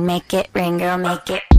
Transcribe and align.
make 0.00 0.34
it 0.34 0.48
rain, 0.54 0.78
girl, 0.78 0.98
make 0.98 1.30
it. 1.30 1.55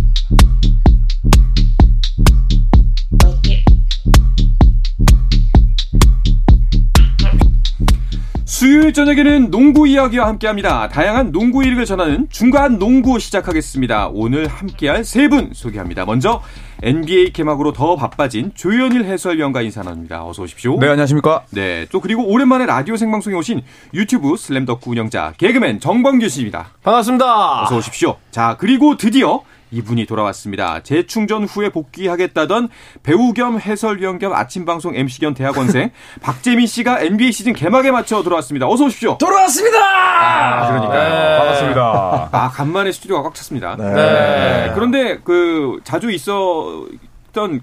수요일 8.57 8.91
저녁에는 8.91 9.51
농구 9.51 9.87
이야기와 9.87 10.25
함께합니다. 10.29 10.87
다양한 10.89 11.31
농구 11.31 11.63
이력을 11.63 11.85
전하는 11.85 12.25
중간 12.31 12.79
농구 12.79 13.19
시작하겠습니다. 13.19 14.09
오늘 14.11 14.47
함께할 14.47 15.03
세 15.03 15.27
분 15.27 15.51
소개합니다. 15.53 16.05
먼저 16.05 16.41
NBA 16.81 17.33
개막으로 17.33 17.71
더 17.71 17.95
바빠진 17.95 18.51
조현일 18.55 19.05
해설위원과 19.05 19.61
인사 19.61 19.83
나눕니다. 19.83 20.25
어서 20.25 20.41
오십시오. 20.41 20.79
네, 20.79 20.87
안녕하십니까. 20.87 21.43
네, 21.51 21.85
또 21.91 22.01
그리고 22.01 22.25
오랜만에 22.25 22.65
라디오 22.65 22.97
생방송에 22.97 23.35
오신 23.35 23.61
유튜브 23.93 24.35
슬램덕구 24.35 24.89
운영자 24.89 25.33
개그맨 25.37 25.79
정범규 25.79 26.27
씨입니다. 26.27 26.69
반갑습니다. 26.81 27.61
어서 27.61 27.77
오십시오. 27.77 28.15
자, 28.31 28.55
그리고 28.59 28.97
드디어 28.97 29.41
이분이 29.71 30.05
돌아왔습니다. 30.05 30.81
재충전 30.83 31.43
후에 31.45 31.69
복귀하겠다던 31.69 32.69
배우 33.03 33.33
겸 33.33 33.59
해설위원 33.59 34.17
겸 34.19 34.33
아침 34.33 34.65
방송 34.65 34.95
MC 34.95 35.19
겸 35.19 35.33
대학원생 35.33 35.89
박재민 36.21 36.67
씨가 36.67 37.01
NBA 37.01 37.31
시즌 37.31 37.53
개막에 37.53 37.91
맞춰 37.91 38.23
돌아왔습니다. 38.23 38.67
어서 38.67 38.85
오십시오. 38.85 39.17
돌아왔습니다. 39.17 39.77
아, 39.79 40.67
그러니까요. 40.69 41.37
반갑습니다. 41.39 42.29
아, 42.31 42.49
간만에 42.49 42.91
스튜디오가 42.91 43.23
꽉 43.23 43.35
찼습니다. 43.35 43.75
네. 43.77 43.93
네. 43.93 44.71
그런데 44.73 45.19
그 45.23 45.79
자주 45.83 46.11
있어 46.11 46.85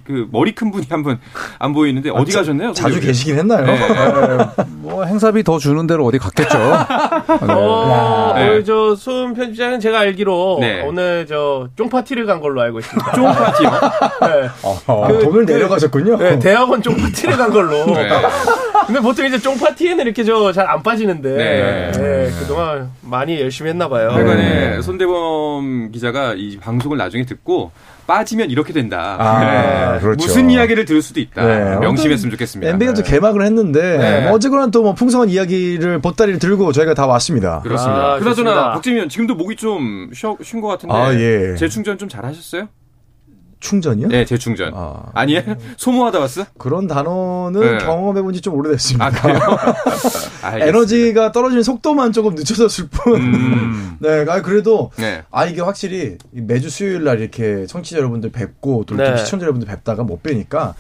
그 0.05 0.29
머리 0.31 0.55
큰 0.55 0.71
분이 0.71 0.87
한 0.89 1.03
분 1.03 1.19
안 1.59 1.73
보이는데 1.73 2.09
어디 2.11 2.31
가셨나요? 2.33 2.73
자주? 2.75 3.01
계시긴 3.01 3.37
했나요? 3.39 3.67
네, 4.85 4.91
뭐 4.91 5.05
행사비 5.05 5.43
더 5.45 5.59
주는 5.59 5.87
대로 5.87 6.05
어디 6.07 6.19
갔겠죠. 6.19 6.59
어, 6.59 8.33
네. 8.37 8.43
오늘 8.49 8.65
저 8.65 8.95
수은 8.95 9.35
편집장은 9.35 9.81
제가 9.81 10.01
알기로 10.01 10.59
네. 10.61 10.83
오늘 10.83 11.27
저 11.27 11.69
쫑파티를 11.77 12.27
간 12.27 12.41
걸로 12.41 12.61
알고 12.61 12.81
있습니다. 12.81 13.13
쫑 13.15 13.25
파티요. 13.25 13.71
네. 13.71 14.49
아, 14.87 15.07
그- 15.09 15.19
돈을 15.25 15.47
그- 15.47 15.53
내려가셨군요. 15.53 16.19
네, 16.19 16.39
대학원 16.39 16.83
쫑파티를 16.83 17.37
간 17.37 17.51
걸로. 17.51 17.85
네. 17.87 18.09
근데 18.87 19.01
보통 19.01 19.25
이제 19.25 19.39
쫑파티에는 19.39 20.05
이렇게 20.05 20.25
저 20.25 20.53
잘 20.53 20.65
안 20.69 20.83
빠지는데 20.83 21.31
네. 21.37 21.93
네, 21.93 22.31
그동안 22.39 22.91
많이 23.01 23.41
열심히 23.41 23.71
했나 23.71 23.89
봐요. 23.89 24.11
하여간에 24.11 24.83
손대범 24.83 25.91
기자가 25.93 26.35
이 26.37 26.59
방송을 26.59 26.99
나중에 26.99 27.25
듣고 27.25 27.71
빠지면 28.07 28.51
이렇게 28.51 28.75
된다. 28.75 29.17
아, 29.19 29.95
네. 29.95 30.01
그렇죠. 30.01 30.27
무슨 30.27 30.51
이야기를 30.51 30.85
들을 30.85 31.01
수도 31.01 31.21
있다. 31.21 31.43
네. 31.47 31.77
명심했으면 31.79 32.31
좋겠습니다. 32.33 32.71
NBA가 32.73 32.95
또 32.95 33.03
개막을 33.03 33.43
했는데 33.47 33.97
네. 33.97 34.21
뭐 34.27 34.33
어쨌거나 34.33 34.71
또 34.75 34.83
뭐 34.83 34.93
풍성한 34.95 35.31
이야기를 35.31 36.01
보따리를 36.01 36.39
들고 36.41 36.73
저희가 36.73 36.95
다 36.95 37.07
왔습니다. 37.07 37.61
그렇습니다. 37.63 38.01
아, 38.15 38.19
그나저나 38.19 38.33
좋습니다. 38.35 38.73
박재민 38.73 38.97
의원 38.97 39.09
지금도 39.09 39.35
목이 39.37 39.57
좀쉰것 39.57 40.71
같은데 40.71 40.95
아, 40.95 41.15
예. 41.15 41.55
재충전 41.57 41.97
좀 41.97 42.09
잘하셨어요? 42.09 42.69
충전이요? 43.61 44.09
네, 44.09 44.25
재충전. 44.27 44.73
아. 44.75 45.05
아니에요? 45.15 45.43
소모하다 45.79 46.19
왔어? 46.19 46.45
그런 46.59 46.87
단어는 46.87 47.61
네. 47.61 47.79
경험해본 47.79 48.35
지 48.35 48.43
좀 48.43 48.55
오래됐습니다. 48.57 49.07
아. 50.43 50.59
에너지가 50.61 51.33
떨어지는 51.33 51.63
속도만 51.63 52.13
조금 52.13 52.35
늦춰졌을 52.35 52.89
뿐. 52.91 53.15
음. 53.23 53.97
네, 54.03 54.27
아 54.29 54.43
그래도 54.43 54.91
네. 54.97 55.23
아 55.31 55.47
이게 55.47 55.63
확실히 55.63 56.19
매주 56.33 56.69
수요일 56.69 57.05
날 57.05 57.21
이렇게 57.21 57.65
청취자 57.67 57.97
여러분들 57.99 58.33
뵙고 58.33 58.85
또 58.87 58.97
이렇게 58.97 59.13
네. 59.13 59.17
시청자 59.17 59.45
여러분들 59.45 59.67
뵙다가 59.67 60.03
못 60.03 60.23
뵈니까 60.23 60.75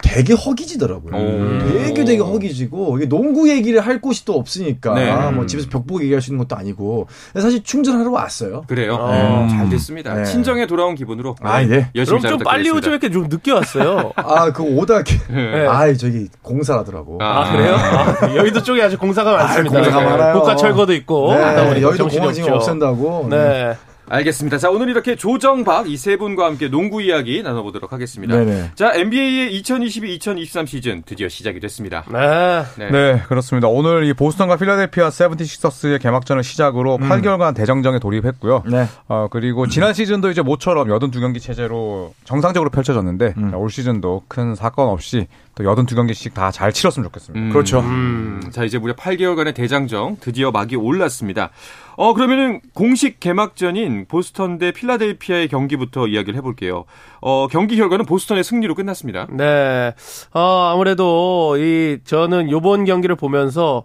되게 0.00 0.32
허기지더라고요. 0.32 1.14
오. 1.16 1.58
되게 1.82 2.04
되게 2.04 2.22
허기지고 2.22 2.98
이게 2.98 3.08
농구 3.08 3.50
얘기를 3.50 3.80
할 3.80 4.00
곳이 4.00 4.24
또 4.24 4.34
없으니까 4.34 4.94
네. 4.94 5.30
뭐 5.32 5.44
집에서 5.46 5.68
벽보고 5.68 6.02
얘기할 6.02 6.22
수 6.22 6.30
있는 6.30 6.38
것도 6.44 6.56
아니고 6.58 7.08
사실 7.34 7.62
충전하러 7.62 8.10
왔어요. 8.10 8.62
그래요. 8.68 8.96
어. 9.00 9.48
잘 9.50 9.68
됐습니다. 9.68 10.14
네. 10.14 10.24
친정에 10.24 10.66
돌아온 10.66 10.94
기분으로 10.94 11.34
아, 11.42 11.60
네, 11.62 11.74
예. 11.74 11.90
열심히 11.96 12.20
그럼 12.20 12.38
잘좀 12.38 12.38
빨리. 12.44 12.70
왜 12.70 12.78
이렇게 12.78 13.10
좀 13.10 13.26
늦게 13.28 13.50
왔어요? 13.52 14.12
아 14.16 14.52
그 14.52 14.62
오다 14.62 15.02
네. 15.30 15.66
아 15.66 15.92
저기 15.94 16.28
공사라더라고. 16.42 17.18
아, 17.20 17.42
아, 17.42 17.52
그래요? 17.52 17.74
아, 17.74 18.34
여의도 18.36 18.62
쪽에 18.62 18.80
아주 18.82 18.96
공사가 18.98 19.32
많습니다. 19.32 19.74
공사가 19.80 20.00
네. 20.00 20.06
많아요. 20.10 20.34
고가 20.34 20.56
철거도 20.56 20.92
있고. 20.94 21.34
네, 21.34 21.82
여의도 21.82 22.08
공항 22.08 22.32
지금. 22.32 22.52
없앤다고. 22.52 23.26
네. 23.30 23.74
알겠습니다. 24.10 24.58
자, 24.58 24.70
오늘 24.70 24.88
이렇게 24.88 25.14
조정박 25.16 25.88
이 25.90 25.96
세 25.98 26.16
분과 26.16 26.46
함께 26.46 26.68
농구 26.68 27.02
이야기 27.02 27.42
나눠보도록 27.42 27.92
하겠습니다. 27.92 28.34
네네. 28.36 28.70
자, 28.74 28.92
NBA의 28.94 29.60
2022-2023 29.62 30.66
시즌 30.66 31.02
드디어 31.04 31.28
시작이 31.28 31.60
됐습니다. 31.60 32.04
네. 32.10 32.62
네. 32.78 32.90
네, 32.90 33.22
그렇습니다. 33.28 33.68
오늘 33.68 34.04
이 34.04 34.12
보스턴과 34.14 34.56
필라델피아 34.56 35.10
세븐티식서스의 35.10 35.98
개막전을 35.98 36.42
시작으로 36.44 36.98
8개월간 36.98 37.54
대정정에 37.54 37.98
돌입했고요. 37.98 38.62
네. 38.70 38.86
어, 39.08 39.26
그리고 39.30 39.66
지난 39.66 39.92
시즌도 39.92 40.30
이제 40.30 40.40
모처럼 40.42 40.88
82경기 40.88 41.40
체제로 41.40 42.14
정상적으로 42.24 42.70
펼쳐졌는데 42.70 43.34
자, 43.50 43.56
올 43.56 43.70
시즌도 43.70 44.22
큰 44.28 44.54
사건 44.54 44.88
없이 44.88 45.26
또 45.54 45.64
82경기씩 45.64 46.34
다 46.34 46.50
잘 46.52 46.72
치렀으면 46.72 47.04
좋겠습니다. 47.08 47.46
음, 47.46 47.52
그렇죠. 47.52 47.80
음, 47.80 48.40
자, 48.52 48.64
이제 48.64 48.78
무려 48.78 48.94
8개월간의 48.94 49.54
대장정 49.54 50.16
드디어 50.20 50.50
막이 50.50 50.76
올랐습니다. 50.76 51.50
어, 51.98 52.14
그러면은 52.14 52.60
공식 52.74 53.18
개막전인 53.18 54.06
보스턴 54.06 54.58
대 54.58 54.70
필라델피아의 54.70 55.48
경기부터 55.48 56.06
이야기를 56.06 56.36
해볼게요. 56.38 56.84
어, 57.20 57.48
경기 57.48 57.76
결과는 57.76 58.04
보스턴의 58.04 58.44
승리로 58.44 58.76
끝났습니다. 58.76 59.26
네. 59.32 59.92
어, 60.32 60.70
아무래도 60.72 61.56
이 61.58 61.98
저는 62.04 62.52
요번 62.52 62.84
경기를 62.84 63.16
보면서 63.16 63.82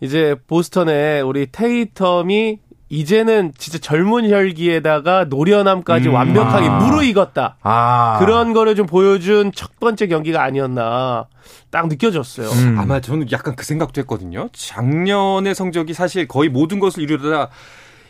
이제 0.00 0.36
보스턴의 0.46 1.22
우리 1.22 1.46
테이텀이 1.46 2.58
이제는 2.88 3.52
진짜 3.58 3.78
젊은 3.78 4.30
혈기에다가 4.30 5.24
노련함까지 5.24 6.08
음, 6.08 6.14
완벽하게 6.14 6.68
아. 6.68 6.78
무르익었다. 6.78 7.56
아 7.62 8.16
그런 8.20 8.52
거를 8.52 8.76
좀 8.76 8.86
보여준 8.86 9.50
첫 9.52 9.80
번째 9.80 10.06
경기가 10.06 10.42
아니었나 10.42 11.26
딱 11.70 11.88
느껴졌어요. 11.88 12.48
음. 12.48 12.78
아마 12.78 13.00
저는 13.00 13.30
약간 13.32 13.56
그 13.56 13.64
생각도 13.64 14.00
했거든요. 14.02 14.48
작년의 14.52 15.54
성적이 15.54 15.94
사실 15.94 16.28
거의 16.28 16.48
모든 16.48 16.78
것을 16.78 17.02
이루다 17.02 17.48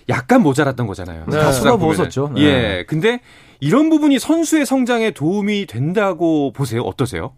약간 0.09 0.43
모자랐던 0.43 0.87
거잖아요. 0.87 1.25
네. 1.29 1.39
다 1.39 1.53
쏟아부었었죠. 1.53 2.33
네. 2.35 2.43
예. 2.43 2.85
근데 2.87 3.21
이런 3.61 3.89
부분이 3.89 4.19
선수의 4.19 4.67
성장에 4.67 5.13
도움이 5.13 5.67
된다고 5.67 6.53
보세요. 6.53 6.83
어떠세요? 6.83 7.33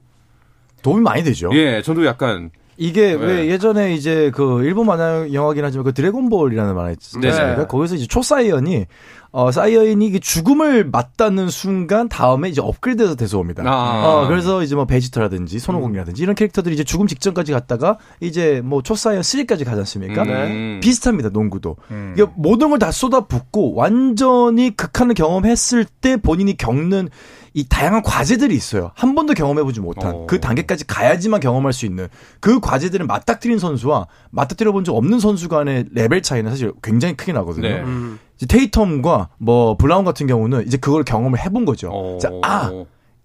도움이 0.83 1.03
많이 1.03 1.23
되죠. 1.23 1.51
예, 1.55 1.83
저도 1.83 2.05
약간 2.05 2.51
이게 2.81 3.17
네. 3.17 3.27
왜 3.27 3.47
예전에 3.49 3.93
이제 3.95 4.31
그 4.33 4.63
일본 4.65 4.87
만화 4.87 5.27
영화긴 5.33 5.65
하지만 5.65 5.85
그 5.85 5.93
드래곤볼이라는 5.93 6.75
만화 6.77 6.93
있지 6.93 7.19
네. 7.19 7.67
거기서 7.69 7.97
이제 7.97 8.07
초사이언이 8.07 8.87
어 9.31 9.51
사이언이 9.53 10.07
이게 10.07 10.19
죽음을 10.21 10.89
맞닿는 10.91 11.51
순간 11.51 12.09
다음에 12.09 12.49
이제 12.49 12.63
업그레이드가 12.63 13.15
돼서 13.17 13.39
옵니다. 13.39 13.63
아. 13.67 14.07
어 14.07 14.29
그래서 14.29 14.63
이제 14.63 14.75
뭐 14.77 14.87
베지터라든지 14.87 15.59
손오공이라든지 15.59 16.23
이런 16.23 16.35
캐릭터들이 16.35 16.73
이제 16.75 16.85
죽음 16.85 17.07
직전까지 17.09 17.53
갔다가 17.53 17.99
이제 18.21 18.63
뭐 18.65 18.81
초사이언 18.83 19.23
3까지 19.23 19.65
가지 19.67 19.81
않습니까? 19.81 20.23
음. 20.23 20.81
비슷합니다 20.81 21.29
농구도. 21.31 21.77
음. 21.91 22.15
이게 22.17 22.27
모든 22.37 22.71
걸 22.71 22.79
다 22.79 22.93
쏟아붓고 22.93 23.75
완전히 23.75 24.71
극한을 24.77 25.15
경험했을 25.15 25.85
때 26.01 26.17
본인이 26.17 26.57
겪는 26.57 27.09
이 27.55 27.67
다양한 27.69 28.03
과제들이 28.03 28.55
있어요. 28.55 28.91
한 28.95 29.15
번도 29.15 29.35
경험해보지 29.35 29.81
못한 29.81 30.15
어. 30.15 30.27
그 30.27 30.41
단계까지 30.41 30.87
가야지만 30.87 31.41
경험할 31.41 31.73
수 31.73 31.87
있는 31.87 32.09
그 32.41 32.61
과제들을 32.61 33.07
맞닥뜨린 33.07 33.59
선수와 33.59 34.07
맞닥뜨려 34.31 34.73
본 34.73 34.85
적 34.85 34.95
없는 34.97 35.19
선수 35.21 35.49
간의 35.49 35.87
레벨 35.93 36.23
차이는 36.23 36.51
사실 36.51 36.73
굉장히 36.83 37.17
크게 37.17 37.33
나거든요. 37.33 37.69
네. 37.69 37.81
음. 37.83 38.19
이제 38.41 38.47
테이텀과 38.47 39.29
뭐 39.39 39.77
브라운 39.77 40.05
같은 40.05 40.27
경우는 40.27 40.67
이제 40.67 40.77
그걸 40.77 41.03
경험을 41.05 41.39
해본 41.41 41.65
거죠. 41.65 41.91
어. 41.91 42.19
자, 42.19 42.31
아 42.43 42.71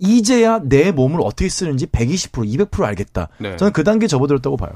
이제야 0.06 0.60
내 0.62 0.92
몸을 0.92 1.22
어떻게 1.24 1.48
쓰는지 1.48 1.86
120% 1.86 2.46
200% 2.70 2.84
알겠다. 2.84 3.30
네. 3.38 3.56
저는 3.56 3.72
그 3.72 3.86
단계 3.86 4.06
접어들었다고 4.08 4.58
봐요. 4.58 4.72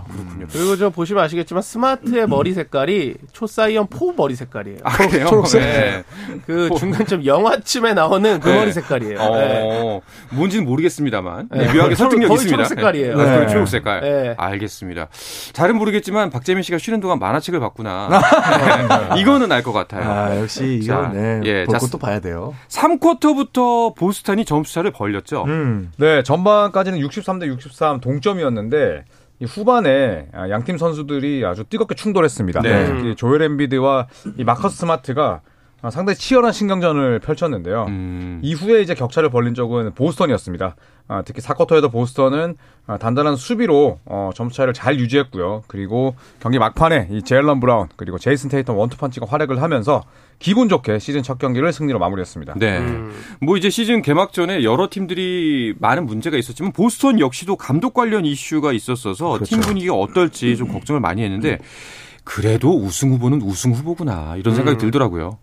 그리고 0.54 0.78
저 0.78 0.90
보시면 0.90 1.22
아시겠지만 1.26 1.62
스마트의 1.62 2.28
머리 2.28 2.54
색깔이 2.54 3.16
초사이언 3.34 3.88
four 3.88 4.14
머리 4.14 4.36
색깔이에요. 4.36 4.78
아, 4.84 4.96
그래요? 4.96 5.28
초록색? 5.28 5.62
네. 5.62 6.04
그 6.46 6.70
중간쯤 6.80 7.26
영화쯤에 7.26 7.94
나오는 7.94 8.40
그 8.40 8.48
네. 8.48 8.58
머리 8.58 8.72
색깔이에요. 8.72 9.18
네. 9.18 9.62
어, 9.66 10.02
뭔지는 10.32 10.66
모르겠습니다만 10.66 11.50
네, 11.52 11.68
네. 11.68 11.74
묘하게 11.74 11.96
설득력 11.96 12.30
거의 12.30 12.38
있습니다. 12.38 12.64
초록 12.64 12.68
색깔이에요. 12.70 13.18
네. 13.18 13.22
아, 13.24 13.26
네. 13.30 13.36
거의 13.38 13.50
초록 13.50 13.68
색깔. 13.68 14.02
네. 14.02 14.36
알겠습니다. 14.38 15.10
잘은 15.52 15.76
모르겠지만 15.78 16.30
박재민 16.30 16.64
씨가 16.64 16.78
쉬는 16.78 17.02
동안 17.02 17.20
만화책을 17.20 17.60
봤구나. 17.60 18.08
네. 19.16 19.22
이거는 19.22 19.52
알 19.52 19.62
것 19.62 19.74
같아요. 19.74 20.10
아, 20.10 20.38
역시 20.40 20.82
자, 20.88 21.10
이건 21.10 21.14
네, 21.14 21.42
예, 21.44 21.66
볼 21.66 21.74
자, 21.74 21.80
것도 21.80 21.98
봐야 21.98 22.22
돼요. 22.22 22.54
3쿼터부터 22.70 23.94
보스턴이 23.96 24.46
점수차를 24.46 24.92
벌 24.92 25.17
렸죠. 25.18 25.44
음. 25.46 25.92
네, 25.98 26.24
전반까지는 26.24 27.00
63대 27.00 27.48
63 27.48 28.00
동점이었는데 28.00 29.06
이 29.40 29.46
후반에 29.46 30.28
아, 30.34 30.50
양팀 30.50 30.78
선수들이 30.78 31.46
아주 31.46 31.64
뜨겁게 31.64 31.96
충돌했습니다. 31.96 32.62
네. 32.62 32.86
특히 32.88 33.16
조엘 33.16 33.42
엠비드와 33.42 34.08
이 34.38 34.44
마커스 34.44 34.78
스마트가 34.78 35.42
아, 35.84 35.92
상당히 35.92 36.18
치열한 36.18 36.52
신경전을 36.52 37.20
펼쳤는데요. 37.20 37.86
음. 37.88 38.40
이후에 38.42 38.82
이제 38.82 38.96
격차를 38.96 39.30
벌린 39.30 39.54
적은 39.54 39.94
보스턴이었습니다. 39.94 40.76
아, 41.08 41.22
특히 41.22 41.42
4쿼터에도 41.42 41.92
보스턴은 41.92 42.58
아, 42.88 42.98
단단한 42.98 43.36
수비로 43.36 44.00
어, 44.06 44.32
점수 44.34 44.58
차이를 44.58 44.74
잘 44.74 45.00
유지했고요. 45.00 45.64
그리고 45.68 46.16
경기 46.40 46.58
막판에 46.58 47.10
이 47.12 47.22
제일런 47.22 47.60
브라운 47.60 47.88
그리고 47.96 48.18
제이슨 48.18 48.50
테이턴 48.50 48.76
원투펀치가 48.76 49.28
활약을 49.28 49.62
하면서 49.62 50.04
기분 50.40 50.70
좋게 50.70 51.00
시즌 51.00 51.24
첫 51.24 51.40
경기를 51.40 51.74
승리로 51.74 51.98
마무리했습니다. 52.00 52.56
네. 52.58 52.80
뭐 53.42 53.58
이제 53.58 53.70
시즌 53.70 54.02
개막 54.02 54.34
전에 54.34 54.64
여러 54.64 54.88
팀들이 54.90 55.74
많은 55.80 56.06
문제가 56.06 56.38
있었지만 56.38 56.72
보스턴 56.74 57.20
역시도 57.20 57.56
감독 57.56 57.94
관련 57.94 58.26
이슈가 58.26 58.72
있었어서 58.74 59.40
팀 59.44 59.62
분위기가 59.62 59.96
어떨지 59.96 60.56
좀 60.56 60.68
걱정을 60.72 61.02
많이 61.02 61.24
했는데 61.24 61.58
그래도 62.24 62.78
우승 62.78 63.12
후보는 63.14 63.42
우승 63.42 63.72
후보구나 63.74 64.36
이런 64.38 64.54
생각이 64.54 64.78
들더라고요. 64.78 65.38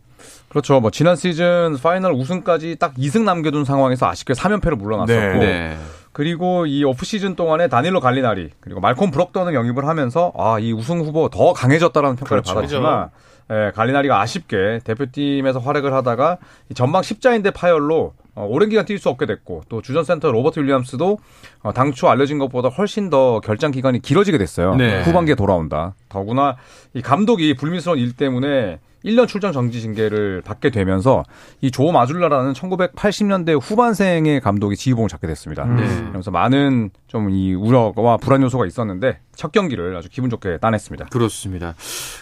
그렇죠. 0.48 0.78
뭐 0.78 0.92
지난 0.92 1.16
시즌 1.16 1.76
final 1.82 2.12
우승까지 2.12 2.76
딱 2.78 2.94
2승 2.94 3.24
남겨둔 3.24 3.64
상황에서 3.64 4.06
아쉽게 4.06 4.34
3연패를 4.34 4.76
물러났었고 4.76 5.38
네. 5.38 5.38
네. 5.38 5.78
그리고 6.12 6.66
이 6.66 6.84
off 6.84 7.04
season 7.04 7.34
동안에 7.34 7.66
다닐로 7.66 7.98
갈리나리 7.98 8.50
그리고 8.60 8.78
말콤 8.80 9.10
브록던을 9.10 9.52
영입을 9.54 9.88
하면서 9.88 10.32
아 10.36 10.60
이 10.60 10.72
우승 10.72 11.00
후보 11.00 11.28
더 11.28 11.52
강해졌다라는 11.52 12.14
평가를 12.14 12.42
그렇죠. 12.42 12.54
받았지만 12.54 13.10
예, 13.50 13.72
갈리나리가 13.74 14.20
아쉽게 14.20 14.80
대표팀에서 14.84 15.58
활약을 15.58 15.92
하다가 15.92 16.38
이 16.70 16.74
전방 16.74 17.02
십자인대 17.02 17.50
파열로 17.50 18.14
어, 18.34 18.46
오랜 18.48 18.68
기간 18.68 18.84
뛸 18.84 18.98
수 18.98 19.08
없게 19.08 19.26
됐고 19.26 19.62
또 19.68 19.80
주전 19.82 20.04
센터 20.04 20.30
로버트 20.32 20.60
윌리엄스도 20.60 21.18
어, 21.62 21.72
당초 21.72 22.08
알려진 22.08 22.38
것보다 22.38 22.68
훨씬 22.68 23.10
더 23.10 23.40
결장 23.40 23.70
기간이 23.70 24.00
길어지게 24.02 24.38
됐어요. 24.38 24.74
네. 24.76 25.02
후반기에 25.02 25.34
돌아온다. 25.34 25.94
더구나 26.08 26.56
이 26.94 27.02
감독이 27.02 27.54
불미스러운 27.54 27.98
일 27.98 28.12
때문에 28.12 28.80
1년 29.04 29.28
출전 29.28 29.52
정지 29.52 29.82
징계를 29.82 30.40
받게 30.46 30.70
되면서 30.70 31.24
이조 31.60 31.92
마줄라라는 31.92 32.54
1980년대 32.54 33.60
후반생의 33.62 34.40
감독이 34.40 34.76
지휘봉을 34.76 35.10
잡게 35.10 35.26
됐습니다. 35.26 35.66
네. 35.66 35.86
그러면서 36.00 36.30
많은 36.30 36.90
좀 37.06 37.28
이 37.30 37.54
우려와 37.54 38.16
불안 38.16 38.42
요소가 38.42 38.66
있었는데 38.66 39.18
첫 39.36 39.52
경기를 39.52 39.96
아주 39.96 40.08
기분 40.10 40.30
좋게 40.30 40.58
따냈습니다. 40.58 41.06
그렇습니다. 41.06 41.74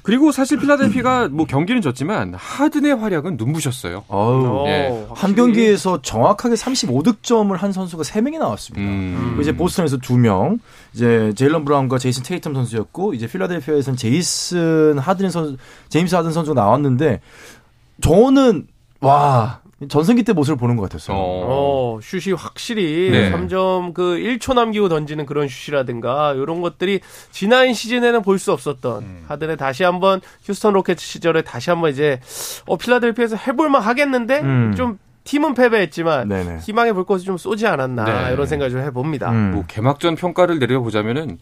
그리고 0.03 0.33
사실 0.33 0.59
필라델피가 0.59 1.29
뭐 1.31 1.47
경기는 1.47 1.81
졌지만 1.81 2.35
하든의 2.35 2.97
활약은 2.97 3.37
눈부셨어요. 3.39 4.05
어우. 4.09 4.69
예. 4.69 4.89
어, 4.91 5.13
한. 5.15 5.35
경기에서 5.35 6.02
정확하게 6.03 6.55
35득점을 6.57 7.57
한 7.57 7.73
선수가 7.73 8.03
3명이 8.03 8.39
나왔습니다. 8.39 8.85
음. 8.87 9.39
이제 9.41 9.57
보스턴에서 9.57 9.99
2명, 9.99 10.59
이제 10.95 11.33
제일런 11.37 11.65
브라운과 11.65 11.99
제이슨 11.99 12.23
테이텀 12.23 12.55
선수였고, 12.55 13.15
이제 13.15 13.27
필라델피아에서는 13.27 13.97
제이슨 13.97 14.99
하든 14.99 15.31
선수, 15.31 15.57
제임스 15.89 16.15
하든 16.17 16.33
선수가 16.33 16.61
나왔는데, 16.61 17.21
저는, 18.01 18.67
와, 19.01 19.61
전성기 19.89 20.23
때 20.23 20.33
모습을 20.33 20.57
보는 20.59 20.77
것 20.77 20.83
같았어요. 20.83 21.17
어. 21.17 21.19
어, 21.19 22.01
슛이 22.01 22.35
확실히 22.37 23.11
네. 23.11 23.33
3점 23.33 23.95
그 23.95 24.17
1초 24.17 24.55
남기고 24.55 24.89
던지는 24.89 25.27
그런 25.27 25.49
슛이라든가 25.49 26.35
이런 26.35 26.61
것들이 26.61 27.01
지난 27.33 27.75
시즌에는 27.75 28.23
볼 28.23 28.39
수 28.39 28.53
없었던 28.53 29.03
음. 29.03 29.25
하든의 29.27 29.57
다시 29.57 29.83
한번 29.83 30.21
휴스턴 30.45 30.73
로켓츠 30.75 31.05
시절에 31.05 31.43
다시 31.43 31.71
한번 31.71 31.91
이제 31.91 32.21
어 32.67 32.77
필라델피아에서 32.77 33.35
해볼만 33.37 33.83
하겠는데 33.83 34.41
음. 34.41 34.75
좀 34.77 34.99
팀은 35.25 35.55
패배했지만 35.55 36.29
네네. 36.29 36.59
희망의 36.59 36.93
불꽃이 36.95 37.23
좀 37.23 37.37
쏘지 37.37 37.67
않았나 37.67 38.05
네. 38.29 38.33
이런 38.33 38.47
생각을 38.47 38.71
좀 38.71 38.81
해봅니다. 38.81 39.31
음. 39.31 39.53
뭐 39.53 39.65
개막전 39.67 40.17
평가를 40.17 40.59
내려보자면은 40.59 41.39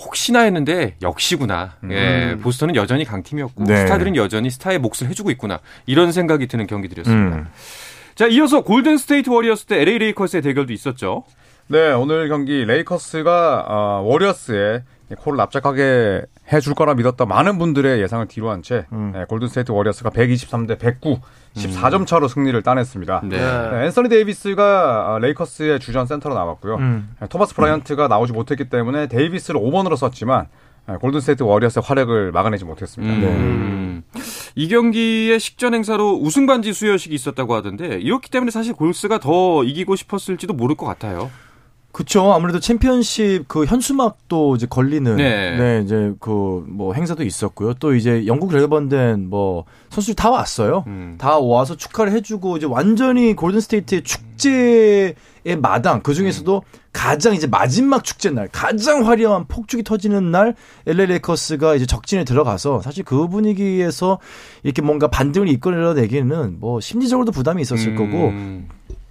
혹시나 0.00 0.40
했는데 0.40 0.94
역시구나. 1.02 1.74
예, 1.90 2.36
보스턴은 2.40 2.76
여전히 2.76 3.04
강팀이었고 3.04 3.64
네. 3.64 3.78
스타들은 3.78 4.16
여전히 4.16 4.50
스타의 4.50 4.78
몫을 4.78 5.08
해주고 5.08 5.30
있구나. 5.32 5.60
이런 5.86 6.12
생각이 6.12 6.46
드는 6.46 6.66
경기들이었습니다. 6.66 7.36
음. 7.36 7.46
자, 8.14 8.26
이어서 8.26 8.62
골든 8.62 8.96
스테이트 8.96 9.28
워리어스 9.28 9.66
대 9.66 9.80
LA 9.82 9.98
레이커스의 9.98 10.42
대결도 10.42 10.72
있었죠. 10.72 11.24
네, 11.68 11.92
오늘 11.92 12.28
경기 12.28 12.64
레이커스가 12.64 13.64
어, 13.68 14.02
워리어스에 14.06 14.82
코를 15.18 15.36
납작하게 15.36 16.22
해줄 16.52 16.74
거라 16.74 16.94
믿었던 16.94 17.26
많은 17.28 17.58
분들의 17.58 18.00
예상을 18.00 18.26
뒤로 18.28 18.50
한 18.50 18.62
채 18.62 18.86
음. 18.92 19.12
네, 19.14 19.24
골든스테이트 19.28 19.72
워리어스가 19.72 20.10
123대 20.10 20.78
109, 20.78 21.20
14점 21.56 22.06
차로 22.06 22.28
승리를 22.28 22.60
따냈습니다. 22.62 23.22
네. 23.24 23.36
네, 23.38 23.84
앤서니 23.86 24.08
데이비스가 24.08 25.14
어, 25.14 25.18
레이커스의 25.18 25.80
주전 25.80 26.06
센터로 26.06 26.34
나왔고요. 26.34 26.76
음. 26.76 27.14
네, 27.20 27.26
토마스 27.28 27.54
브라이언트가 27.54 28.08
나오지 28.08 28.32
못했기 28.32 28.68
때문에 28.68 29.08
데이비스를 29.08 29.60
5번으로 29.60 29.96
썼지만 29.96 30.46
네, 30.88 30.94
골든스테이트 30.96 31.42
워리어스의 31.42 31.82
활약을 31.84 32.30
막아내지 32.32 32.64
못했습니다. 32.64 33.26
음. 33.28 34.02
이 34.54 34.68
경기의 34.68 35.38
식전 35.40 35.74
행사로 35.74 36.12
우승 36.22 36.46
반지 36.46 36.72
수여식이 36.72 37.14
있었다고 37.14 37.54
하던데 37.54 37.98
이렇기 38.00 38.30
때문에 38.30 38.50
사실 38.50 38.72
골스가 38.72 39.18
더 39.18 39.64
이기고 39.64 39.96
싶었을지도 39.96 40.54
모를 40.54 40.76
것 40.76 40.86
같아요. 40.86 41.30
그쵸. 41.96 42.30
아무래도 42.34 42.60
챔피언십 42.60 43.48
그 43.48 43.64
현수막도 43.64 44.56
이제 44.56 44.66
걸리는 44.66 45.16
네. 45.16 45.56
네, 45.56 45.82
이제 45.82 46.12
그 46.20 46.66
뭐 46.68 46.92
행사도 46.92 47.24
있었고요. 47.24 47.74
또 47.74 47.94
이제 47.94 48.26
영구 48.26 48.52
결번된 48.52 49.28
뭐 49.30 49.64
선수들이 49.90 50.14
다 50.14 50.30
왔어요. 50.30 50.84
음. 50.86 51.16
다 51.18 51.38
와서 51.38 51.74
축하를 51.74 52.12
해주고 52.12 52.58
이제 52.58 52.66
완전히 52.66 53.34
골든 53.34 53.60
스테이트의 53.60 54.02
축제의 54.02 55.14
마당 55.60 56.02
그 56.02 56.12
중에서도 56.12 56.62
가장 56.92 57.34
이제 57.34 57.46
마지막 57.46 58.04
축제 58.04 58.30
날 58.30 58.48
가장 58.52 59.06
화려한 59.06 59.46
폭죽이 59.48 59.82
터지는 59.82 60.30
날 60.30 60.54
LA 60.86 61.06
레이커스가 61.06 61.74
이제 61.74 61.86
적진에 61.86 62.24
들어가서 62.24 62.82
사실 62.82 63.04
그 63.04 63.28
분위기에서 63.28 64.18
이렇게 64.62 64.82
뭔가 64.82 65.08
반등을 65.08 65.48
이끌어내기는 65.48 66.56
뭐 66.60 66.80
심리적으로도 66.80 67.32
부담이 67.32 67.62
있었을 67.62 67.94
거고 67.94 68.28
음. 68.28 68.68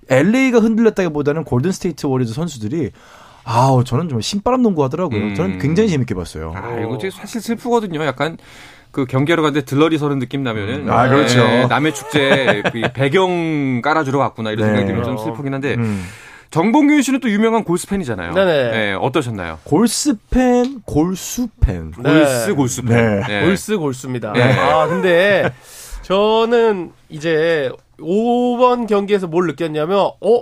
LA가 0.10 0.60
흔들렸다기보다는 0.60 1.44
골든 1.44 1.72
스테이트 1.72 2.06
워리어즈 2.06 2.34
선수들이 2.34 2.92
아우 3.44 3.84
저는 3.84 4.10
좀 4.10 4.22
신바람 4.22 4.62
농구 4.62 4.84
하더라고요. 4.84 5.20
음. 5.20 5.36
저는 5.36 5.60
굉장히 5.60 5.90
재밌게 5.90 6.16
봤어요. 6.16 6.54
아, 6.56 6.80
이거 6.80 6.98
되게 6.98 7.12
사실 7.12 7.42
슬프거든요. 7.42 8.04
약간 8.06 8.38
그 8.92 9.06
경기하러 9.06 9.44
갔는데 9.44 9.66
들러리 9.66 9.98
서는 9.98 10.20
느낌 10.20 10.42
나면은 10.44 10.90
아, 10.90 11.08
그렇죠. 11.10 11.42
예, 11.42 11.66
남의 11.68 11.94
축제 11.94 12.64
그 12.72 12.82
배경 12.94 13.82
깔아주러 13.82 14.18
갔구나 14.20 14.52
이런 14.52 14.68
네. 14.68 14.78
생각이 14.78 14.88
들면 14.88 15.04
좀 15.04 15.18
슬프긴 15.18 15.54
한데 15.54 15.76
음. 15.76 16.06
정봉균 16.50 17.02
씨는 17.02 17.20
또 17.20 17.30
유명한 17.30 17.66
골스 17.66 17.88
팬이잖아요. 17.88 18.34
네네. 18.34 18.52
예, 18.74 18.94
어떠셨나요? 18.94 19.60
골스 19.66 20.16
팬, 20.30 20.80
골수 20.86 21.50
팬. 21.60 21.92
네. 22.02 22.12
골스 22.14 22.56
골스 22.56 22.82
팬. 22.84 23.20
네. 23.20 23.24
예. 23.30 23.46
골스 23.46 23.78
골수입니다. 23.78 24.32
네. 24.32 24.54
아 24.54 24.88
근데 24.88 25.52
저는 26.04 26.94
이제 27.10 27.70
요번 28.00 28.88
경기에서 28.88 29.28
뭘 29.28 29.48
느꼈냐면 29.48 29.98
어 30.00 30.42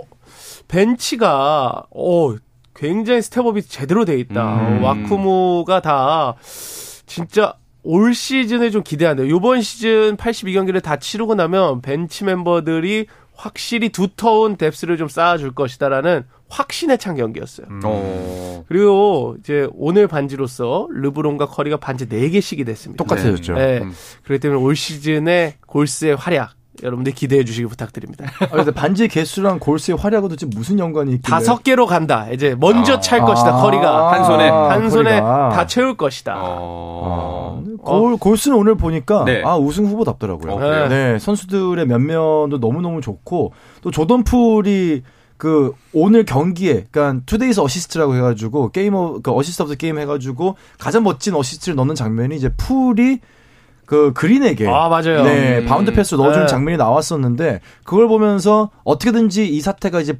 벤치가 0.68 1.84
어 1.94 2.34
굉장히 2.74 3.22
step 3.22 3.45
up이 3.45 3.62
제대로 3.62 4.04
돼 4.04 4.18
있다. 4.18 4.54
음. 4.54 4.84
어, 4.84 4.86
와쿠무가 4.86 5.80
다 5.80 6.34
진짜 7.06 7.54
올 7.82 8.14
시즌에 8.14 8.70
좀 8.70 8.82
기대하네요. 8.82 9.26
이번 9.26 9.60
시즌 9.60 10.16
82경기를 10.16 10.82
다 10.82 10.96
치르고 10.96 11.34
나면 11.34 11.82
벤치 11.82 12.24
멤버들이 12.24 13.06
확실히 13.36 13.90
두터운 13.90 14.56
뎁스를 14.56 14.96
좀 14.96 15.08
쌓아줄 15.08 15.54
것이다라는 15.54 16.24
확신에 16.48 16.96
찬 16.96 17.16
경기였어요. 17.16 17.66
어. 17.84 18.64
그리고 18.68 19.36
이제 19.40 19.68
오늘 19.72 20.06
반지로서 20.06 20.88
르브론과 20.90 21.46
커리가 21.46 21.76
반지 21.78 22.06
4개씩이 22.06 22.64
됐습니다. 22.64 23.02
똑같아졌죠. 23.02 23.54
네. 23.54 23.80
음. 23.82 23.92
그렇기 24.22 24.40
때문에 24.40 24.60
올 24.60 24.76
시즌에 24.76 25.56
골스의 25.66 26.16
활약 26.16 26.52
여러분들 26.82 27.12
기대해 27.12 27.44
주시기 27.44 27.66
부탁드립니다. 27.66 28.26
아, 28.40 28.48
근데 28.48 28.70
반지 28.70 29.08
개수랑 29.08 29.58
골스의 29.58 29.96
활약은 29.96 30.36
지금 30.36 30.50
무슨 30.54 30.78
연관이 30.78 31.12
있길래? 31.14 31.30
다섯 31.30 31.62
개로 31.62 31.86
간다. 31.86 32.28
이제 32.30 32.56
먼저 32.58 32.94
아. 32.94 33.00
찰 33.00 33.20
것이다. 33.20 33.52
커리가 33.52 34.12
한 34.12 34.24
손에. 34.24 34.48
한 34.48 34.90
손에 34.90 35.10
커리가. 35.10 35.48
다 35.50 35.66
채울 35.66 35.96
것이다. 35.96 36.34
어. 36.36 37.62
아, 37.84 37.84
골, 37.84 38.16
골스는 38.16 38.56
오늘 38.56 38.76
보니까 38.76 39.24
네. 39.24 39.42
아 39.44 39.56
우승 39.56 39.86
후보답더라고요. 39.86 40.52
어, 40.52 40.58
그래요? 40.58 40.88
네, 40.88 41.18
선수들의 41.18 41.86
면면도 41.86 42.58
너무 42.60 42.80
너무 42.80 43.00
좋고 43.00 43.52
또 43.82 43.90
조던 43.90 44.24
풀이 44.24 45.02
그 45.36 45.72
오늘 45.92 46.24
경기에 46.24 46.86
그러니까 46.90 47.22
today's 47.26 47.60
assist라고 47.60 48.14
해가지고 48.16 48.70
게이머 48.70 49.20
그 49.22 49.32
어시스트 49.32 49.62
오브 49.62 49.72
더 49.72 49.76
게임 49.76 49.98
해가지고 49.98 50.56
가장 50.78 51.02
멋진 51.02 51.34
어시스트를 51.34 51.76
넣는 51.76 51.94
장면이 51.94 52.36
이제 52.36 52.50
풀이 52.56 53.20
그 53.86 54.12
그린에게 54.12 54.66
아, 54.68 54.88
맞아요. 54.88 55.24
네 55.24 55.58
음. 55.58 55.66
바운드 55.66 55.92
패스 55.92 56.14
넣어주는 56.14 56.46
네. 56.46 56.50
장면이 56.50 56.76
나왔었는데 56.78 57.60
그걸 57.84 58.08
보면서 58.08 58.70
어떻게든지 58.84 59.46
이 59.48 59.60
사태가 59.60 60.00
이제 60.00 60.18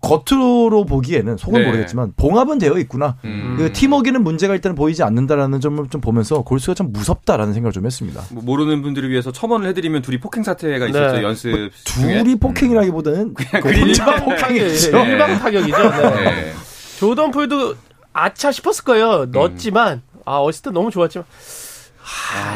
겉으로 0.00 0.84
보기에는 0.84 1.36
속은 1.36 1.60
네. 1.60 1.66
모르겠지만 1.66 2.12
봉합은 2.16 2.58
되어 2.58 2.78
있구나. 2.78 3.16
음. 3.24 3.54
그 3.58 3.72
팀워크에는 3.72 4.22
문제가 4.22 4.54
일단 4.54 4.74
보이지 4.74 5.02
않는다라는 5.02 5.60
점을 5.60 5.84
좀 5.88 6.00
보면서 6.00 6.42
골스가 6.42 6.74
참 6.74 6.92
무섭다라는 6.92 7.52
생각을 7.54 7.72
좀 7.72 7.86
했습니다. 7.86 8.22
뭐 8.30 8.42
모르는 8.44 8.82
분들을 8.82 9.10
위해서 9.10 9.32
첨언을 9.32 9.68
해드리면 9.68 10.02
둘이 10.02 10.20
폭행 10.20 10.44
사태가 10.44 10.86
있었죠 10.86 11.16
네. 11.16 11.22
연습 11.22 11.70
중에. 11.84 12.18
둘이 12.22 12.36
폭행이라기보다는 12.36 13.34
그 13.34 13.60
그린 13.60 13.88
혼자 13.88 14.04
일방 14.04 14.24
폭행이죠. 14.24 14.98
일방 14.98 15.38
타격이죠. 15.38 15.90
네. 15.90 16.24
네. 16.24 16.52
조던 17.00 17.30
풀도 17.30 17.74
아차 18.12 18.52
싶었을 18.52 18.84
거예요. 18.84 19.26
넣었지만 19.26 20.02
아 20.24 20.40
어시스트 20.42 20.68
너무 20.70 20.90
좋았지만 20.90 21.24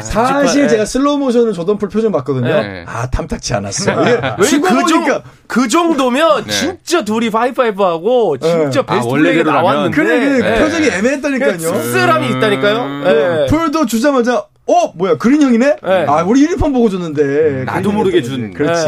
사실 0.01 0.63
예. 0.63 0.67
제가 0.67 0.85
슬로우 0.85 1.17
모션을 1.17 1.53
조던풀 1.53 1.89
표정 1.89 2.11
봤거든요. 2.11 2.47
네. 2.47 2.85
아 2.87 3.07
탐탁치 3.09 3.53
않았어. 3.53 3.91
이걸 3.91 4.21
왜 4.39 4.47
줬어 4.47 4.67
그, 4.69 4.85
정, 4.87 4.99
보니까 5.01 5.21
그 5.47 5.67
정도면 5.67 6.45
네. 6.45 6.51
진짜 6.51 7.03
둘이 7.03 7.29
하이파이브 7.29 7.81
하고 7.83 8.37
진짜 8.37 8.81
아, 8.81 8.83
베스트 8.93 9.09
플레이가 9.09 9.51
원래대로라면. 9.51 9.63
나왔는데 9.63 9.95
그래 9.95 10.19
그 10.19 10.45
예. 10.45 10.59
표정이 10.63 10.87
애매했다니까요. 10.87 11.57
씁쓸함이 11.59 12.27
있다니까요. 12.29 12.77
음. 12.77 13.03
예. 13.05 13.45
풀도 13.49 13.85
주자마자 13.87 14.45
어 14.67 14.91
뭐야 14.95 15.17
그린 15.17 15.41
형이네? 15.41 15.75
네. 15.83 16.05
아 16.07 16.23
우리 16.23 16.43
유니폼 16.43 16.71
보고 16.71 16.89
줬는데 16.89 17.63
나도 17.65 17.91
모르게 17.91 18.21
준. 18.21 18.53
그렇지. 18.53 18.85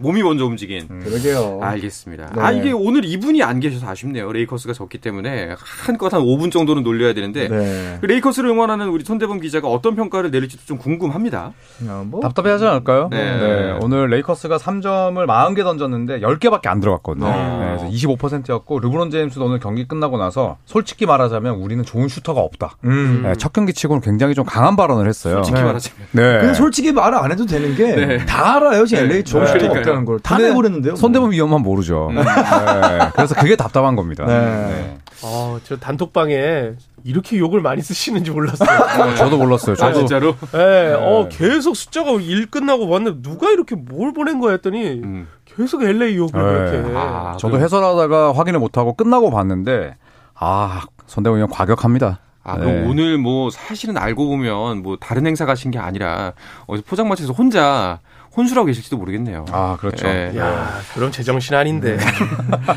네, 0.00 0.06
몸이 0.08 0.22
먼저 0.22 0.46
움직인. 0.46 0.86
그러게요. 0.88 1.58
알겠습니다. 1.62 2.30
네. 2.34 2.40
아 2.40 2.50
이게 2.52 2.72
오늘 2.72 3.04
이분이 3.04 3.42
안 3.42 3.60
계셔서 3.60 3.86
아쉽네요. 3.88 4.32
레이커스가 4.32 4.72
졌기 4.72 4.98
때문에 4.98 5.54
한껏 5.86 6.12
한 6.12 6.22
5분 6.22 6.50
정도는 6.50 6.82
놀려야 6.82 7.12
되는데 7.12 7.48
네. 7.48 7.98
그 8.00 8.06
레이커스를 8.06 8.48
응원하는 8.50 8.88
우리 8.88 9.04
손대범 9.04 9.40
기자가 9.40 9.68
어떤 9.68 9.94
평가를 9.96 10.30
내릴지도 10.30 10.62
좀 10.64 10.78
궁금합니다. 10.78 11.52
어, 11.86 12.04
뭐 12.06 12.20
답답해하지 12.20 12.66
않을까요? 12.66 13.08
네. 13.10 13.78
오늘 13.82 14.08
레이커스가 14.08 14.56
3점을 14.58 15.24
40개 15.26 15.62
던졌는데 15.62 16.20
10개밖에 16.20 16.66
안 16.68 16.80
들어갔거든요. 16.80 17.26
어. 17.26 17.58
네, 17.60 17.76
그래서 17.78 17.94
25%였고 18.08 18.78
르브론 18.80 19.10
제임스도 19.10 19.44
오늘 19.44 19.58
경기 19.60 19.86
끝나고 19.86 20.16
나서 20.18 20.56
솔직히 20.64 21.06
말하자면 21.06 21.56
우리는 21.56 21.84
좋은 21.84 22.08
슈터가 22.08 22.40
없다. 22.40 22.76
음. 22.84 23.22
네, 23.24 23.34
첫 23.36 23.52
경기 23.52 23.72
치고는 23.72 24.00
굉장히 24.00 24.34
좀 24.34 24.44
강한 24.44 24.76
발언을 24.76 25.06
했어요. 25.08 25.34
솔직히 25.36 25.56
네. 25.58 25.64
말하자면. 25.64 26.08
네. 26.12 26.22
근데 26.40 26.54
솔직히 26.54 26.92
말 26.92 27.10
안 27.10 27.30
해도 27.32 27.44
되는 27.44 27.74
게 27.74 28.20
다 28.26 28.56
알아요. 28.56 28.86
지금 28.86 29.04
LA 29.04 29.24
좋은 29.24 29.44
네. 29.44 29.50
슈터가 29.52 29.82
그러니까요. 29.90 29.98
없다는 29.98 30.04
걸. 30.04 30.20
다 30.20 30.36
근데 30.36 30.48
내버렸는데요. 30.50 30.92
뭐. 30.92 30.96
손대범 31.00 31.30
위원만 31.32 31.62
모르죠. 31.62 32.10
네. 32.14 32.22
그래서 33.14 33.34
그게 33.34 33.56
답답한 33.56 33.96
겁니다. 33.96 34.24
네. 34.26 34.98
어, 35.22 35.58
저 35.64 35.76
단톡방에 35.76 36.72
이렇게 37.04 37.38
욕을 37.38 37.60
많이 37.60 37.82
쓰시는지 37.82 38.30
몰랐어요. 38.30 38.68
어, 39.10 39.14
저도 39.14 39.36
몰랐어요. 39.38 39.74
아 39.74 39.76
저도 39.76 39.98
진짜로? 40.00 40.34
예, 40.54 40.94
어, 40.98 41.28
계속 41.30 41.76
숫자가 41.76 42.12
일 42.12 42.46
끝나고 42.50 42.88
봤는데 42.88 43.22
누가 43.22 43.50
이렇게 43.50 43.74
뭘 43.74 44.12
보낸 44.12 44.40
거야 44.40 44.52
했더니 44.52 45.00
음. 45.02 45.28
계속 45.44 45.82
LA 45.82 46.16
욕을 46.16 46.42
네. 46.42 46.78
이렇게. 46.78 46.96
아, 46.96 47.36
저도 47.38 47.58
해설하다가 47.60 48.32
확인을 48.32 48.60
못하고 48.60 48.94
끝나고 48.94 49.30
봤는데 49.30 49.96
아 50.34 50.82
손대범 51.06 51.36
위원 51.36 51.50
과격합니다. 51.50 52.20
아, 52.42 52.56
그럼 52.56 52.74
네. 52.74 52.86
오늘 52.88 53.18
뭐 53.18 53.50
사실은 53.50 53.98
알고 53.98 54.26
보면 54.26 54.82
뭐 54.82 54.96
다른 54.98 55.26
행사 55.26 55.44
가신 55.44 55.70
게 55.70 55.78
아니라 55.78 56.32
어디서 56.66 56.84
포장마차에서 56.88 57.32
혼자 57.34 58.00
혼술하고 58.36 58.66
계실지도 58.66 58.96
모르겠네요. 58.96 59.44
아 59.50 59.76
그렇죠. 59.80 60.06
예. 60.06 60.32
야, 60.36 60.78
그럼 60.94 61.10
제정신 61.10 61.54
아닌데. 61.56 61.98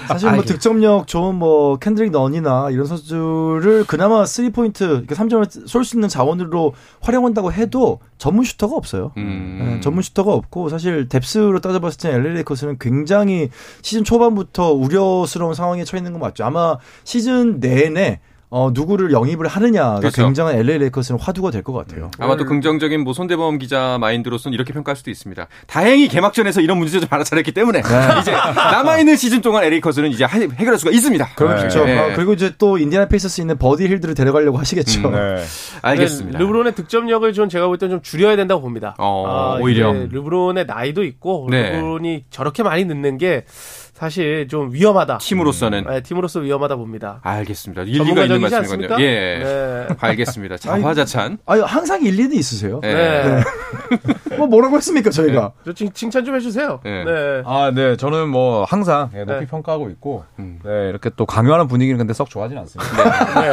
사실 0.08 0.32
뭐 0.32 0.44
득점력 0.44 1.08
좋은 1.08 1.36
뭐 1.36 1.78
캔드릭 1.78 2.12
넌이나 2.12 2.70
이런 2.72 2.86
선수를 2.88 3.86
그나마 3.86 4.26
3 4.26 4.52
포인트, 4.52 5.06
3점을 5.06 5.68
쏠 5.68 5.84
수 5.84 5.96
있는 5.96 6.10
자원으로 6.10 6.74
활용한다고 7.02 7.52
해도 7.54 8.00
전문 8.18 8.46
슈터가 8.46 8.76
없어요. 8.76 9.12
음. 9.18 9.76
예, 9.78 9.82
전문 9.82 10.02
슈터가 10.02 10.32
없고 10.34 10.70
사실 10.70 11.08
depth로 11.08 11.60
따져봤을 11.60 11.98
때 12.00 12.10
LA 12.16 12.34
레이커스는 12.36 12.78
굉장히 12.80 13.50
시즌 13.82 14.04
초반부터 14.04 14.72
우려스러운 14.72 15.54
상황에 15.54 15.84
처해 15.84 16.00
있는 16.00 16.14
건 16.14 16.22
맞죠. 16.22 16.46
아마 16.46 16.78
시즌 17.04 17.60
내내 17.60 18.20
어, 18.56 18.70
누구를 18.72 19.12
영입을 19.12 19.48
하느냐가 19.48 19.96
그렇죠. 20.00 20.22
굉장한 20.24 20.56
LA 20.56 20.78
레이커스는 20.78 21.20
화두가 21.20 21.50
될 21.50 21.64
것 21.64 21.74
같아요. 21.74 22.12
아마도 22.20 22.46
긍정적인 22.46 23.04
뭐 23.04 23.14
손대범 23.14 23.58
기자 23.58 23.98
마인드로서는 24.00 24.54
이렇게 24.54 24.74
평가할 24.74 24.96
수도 24.96 25.10
있습니다. 25.10 25.48
다행히 25.66 26.08
개막전에서 26.08 26.62
이런 26.62 26.78
문제점 26.78 27.08
하나 27.10 27.24
잘했기 27.24 27.52
때문에 27.52 27.80
이제 28.22 28.32
남아 28.32 29.00
있는 29.00 29.16
시즌 29.16 29.42
동안 29.42 29.64
레이커스는 29.64 30.12
이제 30.12 30.26
해- 30.26 30.48
해결할 30.54 30.78
수가 30.78 30.92
있습니다. 30.92 31.30
그렇죠. 31.36 31.86
네. 31.86 31.98
아, 31.98 32.14
그리고 32.16 32.34
이제 32.34 32.54
또 32.60 32.78
인디애나 32.78 33.08
페이서스 33.08 33.42
있는 33.42 33.58
버디 33.58 33.88
힐드를 33.88 34.14
데려가려고 34.14 34.58
하시겠죠. 34.60 35.10
네. 35.10 35.44
알겠습니다. 35.82 36.38
르브론의 36.40 36.76
득점력을 36.76 37.34
좀 37.34 37.50
제가 37.50 37.66
볼 37.68 37.78
땐 37.78 37.90
좀 37.90 38.02
줄여야 38.04 38.36
된다고 38.36 38.62
봅니다. 38.62 38.94
어, 39.00 39.26
아, 39.28 39.58
오히려. 39.60 39.94
이제 39.96 40.10
르브론의 40.12 40.66
나이도 40.68 41.04
있고 41.06 41.48
네. 41.50 41.72
르브론이 41.72 42.26
저렇게 42.30 42.62
많이 42.62 42.86
넣는 42.86 43.18
게 43.18 43.46
사실 43.94 44.48
좀 44.48 44.74
위험하다. 44.74 45.20
팀으로서는 45.20 45.86
네, 45.88 46.02
팀으로서 46.02 46.40
위험하다 46.40 46.76
봅니다. 46.76 47.20
알겠습니다. 47.24 47.84
일리가 47.84 48.24
있는 48.24 48.42
말씀이군요. 48.50 49.02
예. 49.02 49.40
네. 49.44 49.88
알겠습니다. 50.00 50.58
자화자찬. 50.58 51.40
아니, 51.46 51.62
항상 51.62 52.04
일리는 52.04 52.34
있으세요. 52.34 52.82
예. 52.84 52.94
네. 52.94 53.44
뭐 54.38 54.48
뭐라고 54.48 54.78
했습니까, 54.78 55.10
저희가? 55.10 55.54
저 55.66 55.74
칭, 55.74 55.92
칭찬 55.94 56.26
좀 56.26 56.36
해주세요. 56.36 56.80
네. 56.84 57.04
네. 57.04 57.44
아, 57.46 57.72
네. 57.74 57.96
저는 57.98 58.30
뭐 58.30 58.64
항상 58.64 59.10
예, 59.14 59.20
높이 59.24 59.42
네. 59.42 59.48
평가하고 59.48 59.90
있고 59.92 60.24
음. 60.40 60.60
네, 60.64 60.90
이렇게 60.90 61.10
또 61.16 61.26
강요하는 61.26 61.68
분위기는 61.68 61.98
근데 61.98 62.14
썩 62.14 62.30
좋아하진 62.30 62.58
않습니다. 62.60 63.42
네. 63.42 63.52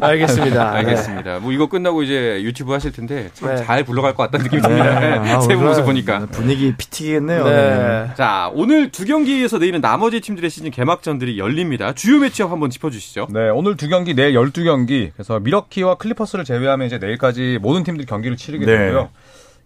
알겠습니다. 0.00 0.70
알겠습니다. 0.72 1.38
뭐 1.40 1.52
이거 1.52 1.68
끝나고 1.68 2.02
이제 2.02 2.40
유튜브 2.42 2.72
하실 2.72 2.92
텐데 2.92 3.30
참 3.34 3.54
네. 3.54 3.64
잘 3.64 3.84
굴러갈 3.84 4.14
것 4.14 4.24
같다는 4.24 4.44
느낌이 4.44 4.62
듭니다. 4.62 4.84
아, 5.20 5.40
세분 5.40 5.56
오늘 5.58 5.68
모습 5.68 5.84
보니까. 5.84 6.26
분위기 6.30 6.74
피튀겠네요. 6.76 7.44
네. 7.44 7.50
네. 7.50 8.10
자, 8.16 8.50
오늘 8.54 8.90
두 8.90 9.04
경기에서 9.04 9.58
내일은 9.58 9.80
나머지 9.80 10.20
팀들의 10.20 10.48
시즌 10.50 10.70
개막전들이 10.70 11.38
열립니다. 11.38 11.92
주요 11.94 12.18
매치업 12.18 12.50
한번 12.50 12.70
짚어주시죠. 12.70 13.28
네, 13.30 13.48
오늘 13.50 13.76
두 13.76 13.88
경기, 13.88 14.14
내일 14.14 14.34
12경기. 14.34 15.10
그래서 15.14 15.38
밀워키와 15.40 15.96
클리퍼스를 15.96 16.44
제외하면 16.44 16.86
이제 16.86 16.98
내일까지 16.98 17.58
모든 17.60 17.82
팀들이 17.84 18.06
경기를 18.06 18.36
치르게 18.36 18.66
네. 18.66 18.76
되고요. 18.76 19.08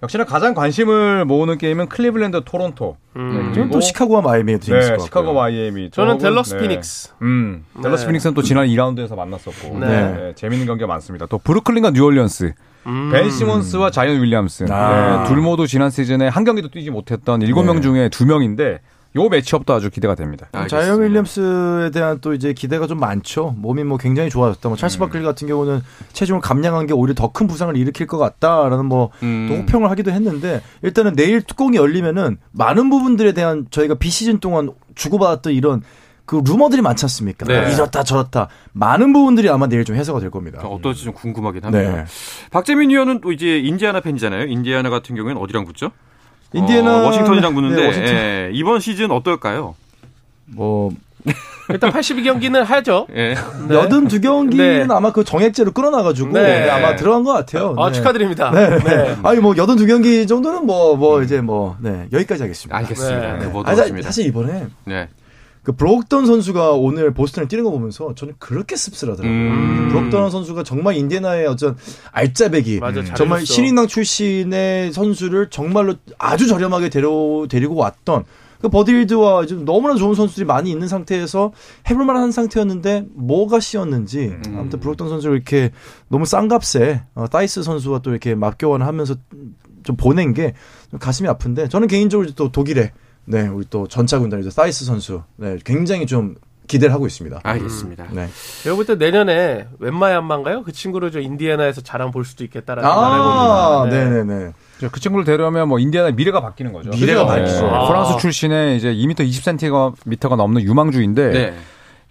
역시나 0.02 0.24
가장 0.24 0.52
관심을 0.52 1.24
모으는 1.26 1.58
게임은 1.58 1.88
클리블랜드 1.88 2.42
토론토. 2.44 2.96
음. 3.16 3.52
지금 3.54 3.70
또 3.70 3.80
시카고와 3.80 4.20
마이애미도 4.22 4.58
재밌을 4.60 4.90
네, 4.92 4.96
것 4.96 5.04
시카고 5.04 5.26
같고요. 5.26 5.40
마이애미. 5.42 5.90
저는 5.92 6.18
댈러스 6.18 6.54
네. 6.54 6.60
피닉스. 6.62 7.12
음, 7.22 7.64
댈러스 7.80 8.02
네. 8.02 8.08
피닉스는 8.08 8.34
또 8.34 8.42
지난 8.42 8.66
2라운드에서 8.66 9.14
만났었고. 9.14 9.78
네. 9.78 9.86
네. 9.86 10.32
재밌는 10.34 10.66
경기가 10.66 10.88
많습니다. 10.88 11.26
또 11.26 11.38
브루클린과 11.38 11.90
뉴올리언스. 11.90 12.52
음. 12.86 13.10
벤 13.12 13.30
시몬스와 13.30 13.92
자이언 13.92 14.20
윌리엄슨. 14.20 14.72
아. 14.72 15.22
네, 15.22 15.28
둘 15.28 15.40
모두 15.40 15.68
지난 15.68 15.90
시즌에 15.90 16.26
한 16.26 16.42
경기도 16.42 16.68
뛰지 16.68 16.90
못했던 16.90 17.38
7명 17.38 17.76
네. 17.76 17.80
중에 17.82 18.08
2명인데 18.08 18.80
요 19.14 19.28
매치업도 19.28 19.74
아주 19.74 19.90
기대가 19.90 20.14
됩니다. 20.14 20.48
알겠습니다. 20.52 20.86
자이언 20.86 21.02
윌리엄스에 21.02 21.90
대한 21.90 22.18
또 22.22 22.32
이제 22.32 22.52
기대가 22.54 22.86
좀 22.86 22.98
많죠. 22.98 23.54
몸이 23.58 23.84
뭐 23.84 23.98
굉장히 23.98 24.30
좋아졌다. 24.30 24.66
뭐 24.68 24.76
찰스 24.78 24.98
바클리 24.98 25.22
같은 25.22 25.46
경우는 25.48 25.82
체중을 26.14 26.40
감량한 26.40 26.86
게 26.86 26.94
오히려 26.94 27.14
더 27.14 27.32
큰 27.32 27.46
부상을 27.46 27.74
일으킬 27.76 28.06
것 28.06 28.18
같다라는 28.18 28.86
뭐 28.86 29.10
음. 29.22 29.46
또 29.50 29.56
호평을 29.56 29.90
하기도 29.90 30.10
했는데 30.12 30.62
일단은 30.82 31.14
내일 31.14 31.42
뚜껑이 31.42 31.76
열리면은 31.76 32.36
많은 32.52 32.88
부분들에 32.90 33.32
대한 33.32 33.66
저희가 33.70 33.94
비시즌 33.94 34.38
동안 34.38 34.70
주고받았던 34.94 35.52
이런 35.54 35.82
그 36.24 36.40
루머들이 36.44 36.80
많지 36.82 37.04
않습니까? 37.06 37.46
네. 37.46 37.72
이렇다 37.72 38.04
저렇다 38.04 38.48
많은 38.72 39.12
부분들이 39.12 39.48
아마 39.50 39.66
내일 39.66 39.84
좀 39.84 39.96
해소가 39.96 40.20
될 40.20 40.30
겁니다. 40.30 40.60
어떨지 40.62 41.04
좀 41.04 41.12
궁금하긴 41.14 41.64
합니다. 41.64 41.90
네. 41.96 42.04
박재민 42.50 42.90
위원은 42.90 43.20
또 43.20 43.32
이제 43.32 43.58
인디아나 43.58 44.00
팬이잖아요. 44.00 44.46
인디아나 44.46 44.88
같은 44.88 45.16
경우에는 45.16 45.40
어디랑 45.42 45.64
붙죠? 45.64 45.90
인디애나 46.52 47.02
어, 47.02 47.06
워싱턴이랑 47.06 47.54
붙는데 47.54 47.76
네, 47.76 47.86
워싱턴. 47.86 48.14
예, 48.14 48.50
이번 48.52 48.80
시즌 48.80 49.10
어떨까요? 49.10 49.74
뭐 50.46 50.90
일단 51.68 51.90
82경기는 51.92 52.64
하죠. 52.64 53.06
예. 53.14 53.34
네. 53.68 53.74
여든 53.74 54.08
두 54.08 54.20
경기는 54.20 54.88
네. 54.88 54.94
아마 54.94 55.12
그 55.12 55.24
정액제로 55.24 55.72
끌어놔가지고 55.72 56.32
네. 56.32 56.42
네, 56.42 56.70
아마 56.70 56.96
들어간 56.96 57.22
것 57.24 57.32
같아요. 57.32 57.74
아, 57.78 57.88
네. 57.90 57.94
축하드립니다. 57.94 58.50
네. 58.50 58.78
네. 58.78 59.16
아니 59.22 59.40
뭐 59.40 59.56
여든 59.56 59.76
두 59.76 59.86
경기 59.86 60.26
정도는 60.26 60.66
뭐뭐 60.66 61.22
이제 61.22 61.40
뭐 61.40 61.76
네, 61.80 62.08
여기까지 62.12 62.42
하겠습니다. 62.42 62.76
알겠습니다. 62.76 63.38
네. 63.38 63.46
네, 63.46 63.52
들었습니다. 63.52 64.06
사실 64.06 64.26
이번에 64.26 64.66
네. 64.84 65.08
그 65.62 65.72
브록던 65.72 66.26
선수가 66.26 66.72
오늘 66.72 67.14
보스턴을 67.14 67.46
뛰는 67.48 67.62
거 67.64 67.70
보면서 67.70 68.14
저는 68.14 68.34
그렇게 68.38 68.74
씁쓸하더라고요. 68.76 69.32
음. 69.32 69.88
브록던 69.90 70.30
선수가 70.30 70.64
정말 70.64 70.96
인디애나의 70.96 71.46
어떤 71.46 71.76
알짜배기, 72.10 72.80
맞아. 72.80 73.04
정말 73.14 73.46
신인왕 73.46 73.86
출신의 73.86 74.92
선수를 74.92 75.50
정말로 75.50 75.94
아주 76.18 76.48
저렴하게 76.48 76.88
데려 76.88 77.46
데리고 77.48 77.76
왔던 77.76 78.24
그 78.60 78.68
버디힐드와 78.68 79.46
좀 79.46 79.64
너무나 79.64 79.94
좋은 79.94 80.14
선수들이 80.14 80.46
많이 80.46 80.70
있는 80.70 80.86
상태에서 80.88 81.52
해볼 81.90 82.04
만한 82.04 82.30
상태였는데 82.32 83.06
뭐가 83.14 83.58
씌었는지 83.60 84.36
음. 84.46 84.56
아무튼 84.58 84.80
브록던 84.80 85.08
선수를 85.08 85.36
이렇게 85.36 85.70
너무 86.08 86.26
싼 86.26 86.48
값에 86.48 87.02
어, 87.14 87.26
타이스 87.28 87.62
선수와 87.62 88.00
또 88.00 88.10
이렇게 88.10 88.34
맞교환을 88.34 88.86
하면서 88.86 89.14
좀 89.84 89.96
보낸 89.96 90.32
게 90.32 90.54
좀 90.92 91.00
가슴이 91.00 91.28
아픈데 91.28 91.68
저는 91.68 91.88
개인적으로 91.88 92.30
또 92.36 92.52
독일의 92.52 92.92
네 93.24 93.48
우리 93.48 93.64
또 93.70 93.86
전차 93.86 94.18
군단이죠 94.18 94.50
타이스 94.50 94.84
선수 94.84 95.22
네 95.36 95.58
굉장히 95.64 96.06
좀 96.06 96.36
기대를 96.68 96.94
하고 96.94 97.06
있습니다. 97.06 97.40
알겠습니다. 97.42 98.06
네. 98.12 98.28
제가 98.62 98.76
볼때 98.76 98.94
내년에 98.94 99.68
웬반야마인가요? 99.78 100.62
그 100.62 100.72
친구를 100.72 101.10
저 101.10 101.20
인디애나에서 101.20 101.82
자랑 101.82 102.12
볼 102.12 102.24
수도 102.24 102.44
있겠다라는 102.44 102.88
아, 102.88 102.94
생각을 102.94 103.18
해봅니다. 103.18 104.24
네네네. 104.24 104.52
그 104.90 105.00
친구를 105.00 105.24
데려오면 105.24 105.68
뭐 105.68 105.78
인디아나의 105.78 106.14
미래가 106.14 106.40
바뀌는 106.40 106.72
거죠. 106.72 106.90
미래가 106.90 107.22
네. 107.22 107.28
바뀌죠. 107.28 107.66
아. 107.66 107.88
프랑스 107.88 108.16
출신의 108.18 108.76
이제 108.76 108.92
2m 108.94 109.16
20cm가 109.16 109.94
미터가 110.06 110.36
넘는 110.36 110.62
유망주인데 110.62 111.30
네. 111.30 111.54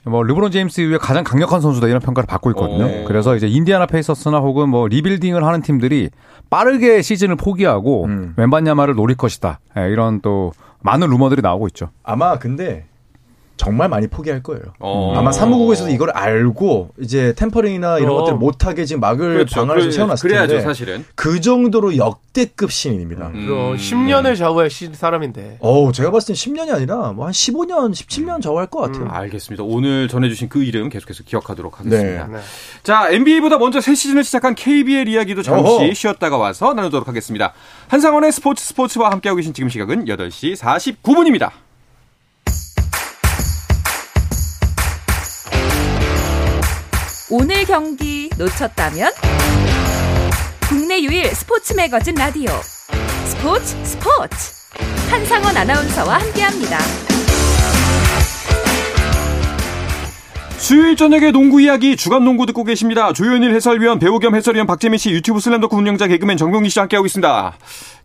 뭐 0.04 0.24
르브론 0.24 0.52
제임스 0.52 0.82
이후에 0.82 0.98
가장 0.98 1.24
강력한 1.24 1.62
선수다 1.62 1.88
이런 1.88 2.00
평가를 2.00 2.28
받고 2.28 2.50
있거든요. 2.52 2.86
오. 2.86 3.06
그래서 3.06 3.36
이제 3.36 3.48
인디아나 3.48 3.86
페이서스나 3.86 4.40
혹은 4.40 4.70
뭐 4.70 4.88
리빌딩을 4.88 5.44
하는 5.44 5.62
팀들이 5.62 6.10
빠르게 6.50 7.02
시즌을 7.02 7.36
포기하고 7.36 8.06
음. 8.06 8.34
웬반야마를 8.36 8.96
노릴 8.96 9.16
것이다. 9.16 9.60
예, 9.78 9.90
이런 9.90 10.22
또 10.22 10.54
많은 10.82 11.10
루머들이 11.10 11.42
나오고 11.42 11.68
있죠. 11.68 11.92
아마 12.04 12.38
근데 12.40 12.86
정말 13.62 13.90
많이 13.90 14.08
포기할 14.08 14.42
거예요. 14.42 14.64
어. 14.80 15.14
아마 15.16 15.32
사무국에서도 15.32 15.92
이걸 15.92 16.10
알고 16.10 16.90
이제 17.00 17.34
템퍼링이나 17.38 18.00
이런 18.00 18.12
어. 18.14 18.16
것들을 18.18 18.40
못하게 18.40 18.86
지금 18.86 19.00
막을 19.02 19.34
그렇죠. 19.36 19.54
방안을 19.56 19.82
좀 19.82 19.90
그래- 19.90 19.96
세워놨을 19.96 20.22
그래야죠, 20.22 20.48
텐데 20.48 20.64
사실은. 20.64 21.06
그 21.14 21.40
정도로 21.42 21.96
역대급 21.96 22.72
신인입니다. 22.72 23.28
음. 23.28 23.46
그럼 23.46 23.78
10년을 23.78 24.36
좌우할 24.36 24.72
시- 24.72 24.90
사람인데. 24.94 25.58
어우, 25.60 25.92
제가 25.92 26.10
봤을 26.10 26.34
땐 26.34 26.36
10년이 26.36 26.74
아니라 26.74 27.12
뭐 27.12 27.26
한 27.28 27.34
15년, 27.34 27.92
17년 27.94 28.42
저할 28.42 28.66
것 28.66 28.80
같아요. 28.82 29.08
알겠습니다. 29.10 29.64
오늘 29.64 30.08
전해주신 30.08 30.50
그 30.50 30.64
이름 30.64 30.90
계속해서 30.90 31.22
기억하도록 31.24 31.80
하겠습니다. 31.80 32.28
네. 32.28 32.40
자, 32.82 33.10
NBA보다 33.12 33.60
먼저 33.60 33.80
새 33.80 33.94
시즌을 33.94 34.24
시작한 34.24 34.56
KBL 34.56 35.08
이야기도 35.08 35.44
잠시 35.44 35.72
어허. 35.72 35.94
쉬었다가 35.94 36.38
와서 36.38 36.74
나누도록 36.74 37.08
하겠습니다. 37.08 37.54
한상원의 37.90 38.32
스포츠 38.32 38.64
스포츠와 38.66 39.12
함께하고 39.12 39.38
계신 39.38 39.54
지금 39.54 39.70
시각은 39.70 40.06
8시 40.06 40.56
49분입니다. 40.58 41.52
오늘 47.32 47.64
경기 47.66 48.30
놓쳤다면 48.38 49.12
국내 50.68 51.02
유일 51.02 51.28
스포츠 51.34 51.74
매거진 51.74 52.14
라디오 52.16 52.50
스포츠 53.26 53.76
스포츠 53.86 54.36
한상원 55.10 55.56
아나운서와 55.56 56.20
함께합니다. 56.20 56.78
수요일 60.58 60.96
저녁에 60.96 61.32
농구 61.32 61.60
이야기 61.62 61.96
주간 61.98 62.24
농구 62.24 62.46
듣고 62.46 62.64
계십니다. 62.64 63.12
조현일 63.14 63.54
해설위원, 63.56 63.98
배우 64.00 64.20
겸 64.20 64.36
해설위원 64.36 64.68
박재민 64.68 64.98
씨, 65.00 65.10
유튜브 65.10 65.40
슬램더크 65.40 65.76
운영자 65.76 66.08
개그맨 66.08 66.38
정경기 66.38 66.70
씨와 66.70 66.84
함께하고 66.84 67.06
있습니다. 67.08 67.54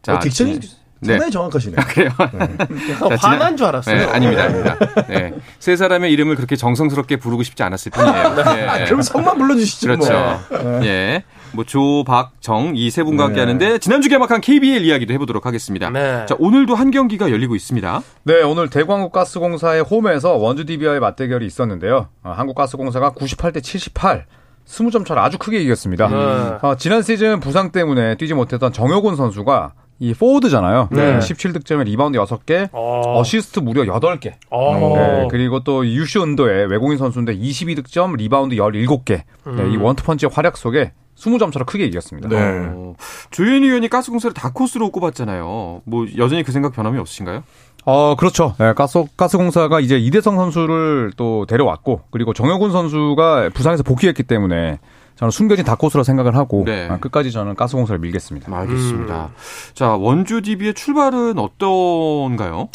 자, 0.03 0.15
어, 0.15 0.19
딕션이 0.21 0.63
지- 0.63 0.71
상당히 1.13 1.31
정확하시네요. 1.31 1.77
그래요. 1.89 2.11
자, 2.19 3.17
지난- 3.17 3.19
화난 3.19 3.57
줄 3.57 3.67
알았어요. 3.67 3.97
네, 3.97 4.05
아닙니다, 4.07 4.45
아닙니다. 4.45 4.77
네. 5.09 5.33
세 5.59 5.77
사람의 5.77 6.13
이름을 6.13 6.37
그렇게 6.37 6.57
정성스럽게 6.57 7.17
부르고 7.17 7.43
싶지 7.43 7.63
않았을 7.63 7.93
뿐이에요. 7.93 8.35
네. 8.35 8.85
그럼 8.87 9.03
성만 9.03 9.39
불러주시죠. 9.39 9.87
그렇죠. 9.89 10.41
뭐. 10.63 10.85
예. 10.85 11.25
뭐, 11.53 11.65
조, 11.65 12.05
박, 12.05 12.33
정, 12.41 12.73
이 12.77 12.91
세 12.91 13.03
분과 13.03 13.23
네. 13.23 13.27
함께 13.29 13.41
하는데, 13.41 13.79
지난주 13.79 14.09
개막한 14.11 14.41
KBL 14.43 14.83
이야기도 14.85 15.15
해보도록 15.15 15.47
하겠습니다. 15.47 15.89
네. 15.91 16.27
자, 16.27 16.35
오늘도 16.39 16.75
한 16.75 16.91
경기가 16.91 17.31
열리고 17.31 17.55
있습니다. 17.55 18.03
네, 18.25 18.43
오늘 18.43 18.69
대광국가스공사의 18.69 19.83
홈에서 19.83 20.35
원주 20.35 20.67
DB와의 20.67 21.01
맞대결이 21.01 21.47
있었는데요. 21.47 22.09
어, 22.25 22.35
한국가스공사가 22.37 23.13
98대 23.13 23.63
78, 23.63 24.27
20점 24.67 25.07
차로 25.07 25.21
아주 25.21 25.39
크게 25.39 25.61
이겼습니다. 25.61 26.09
네. 26.09 26.17
어, 26.61 26.75
지난 26.77 27.03
시즌 27.03 27.41
부상 27.41 27.71
때문에 27.71 28.17
뛰지 28.17 28.35
못했던 28.35 28.73
정효근 28.73 29.17
선수가 29.17 29.73
이 29.99 30.13
포워드잖아요. 30.13 30.89
네. 30.93 31.19
17득점에 31.19 31.85
리바운드 31.85 32.19
6개, 32.19 32.69
어. 32.73 33.19
어시스트 33.19 33.61
무려 33.61 33.83
8개. 33.85 34.35
어. 34.51 34.95
네, 34.97 35.29
그리고 35.31 35.61
또 35.61 35.87
유슈 35.87 36.23
은도예 36.23 36.67
외국인 36.67 36.99
선수인데 36.99 37.37
22득점, 37.37 38.17
리바운드 38.17 38.57
17개. 38.57 39.23
네, 39.47 39.71
이 39.73 39.77
원투펀치의 39.77 40.31
활약 40.33 40.57
속에 40.57 40.93
20점 41.17 41.51
차로 41.51 41.65
크게 41.65 41.87
이겼습니다. 41.87 42.29
네. 42.29 42.37
어, 42.39 42.95
조현일 43.31 43.67
위원이 43.67 43.89
가스공사를 43.89 44.35
다크호스로 44.35 44.91
꼽았잖아요. 44.91 45.83
뭐, 45.85 46.07
여전히 46.19 46.43
그 46.43 46.53
생각 46.53 46.75
변함이 46.75 46.99
없으신가요? 46.99 47.43
어, 47.87 48.17
그렇죠. 48.17 48.55
네, 48.59 48.75
가스, 48.75 49.03
가스공사가 49.17 49.81
이제 49.81 49.97
이대성 49.97 50.37
선수를 50.37 51.13
또 51.17 51.47
데려왔고, 51.47 52.03
그리고 52.11 52.35
정효근 52.35 52.71
선수가 52.71 53.51
부상에서 53.55 53.83
복귀했기 53.83 54.25
때문에 54.25 54.79
저는 55.17 55.31
숨겨진 55.31 55.65
다크호스라 55.65 56.05
생각을 56.05 56.37
하고, 56.37 56.63
네. 56.65 56.89
아, 56.91 56.99
끝까지 56.99 57.33
저는 57.33 57.55
가스공사를 57.55 57.99
밀겠습니다. 57.99 58.55
알겠습니다. 58.55 59.31
자, 59.75 59.97
원주 59.97 60.43
DB의 60.43 60.75
출발은 60.75 61.39
어떤가요? 61.39 62.69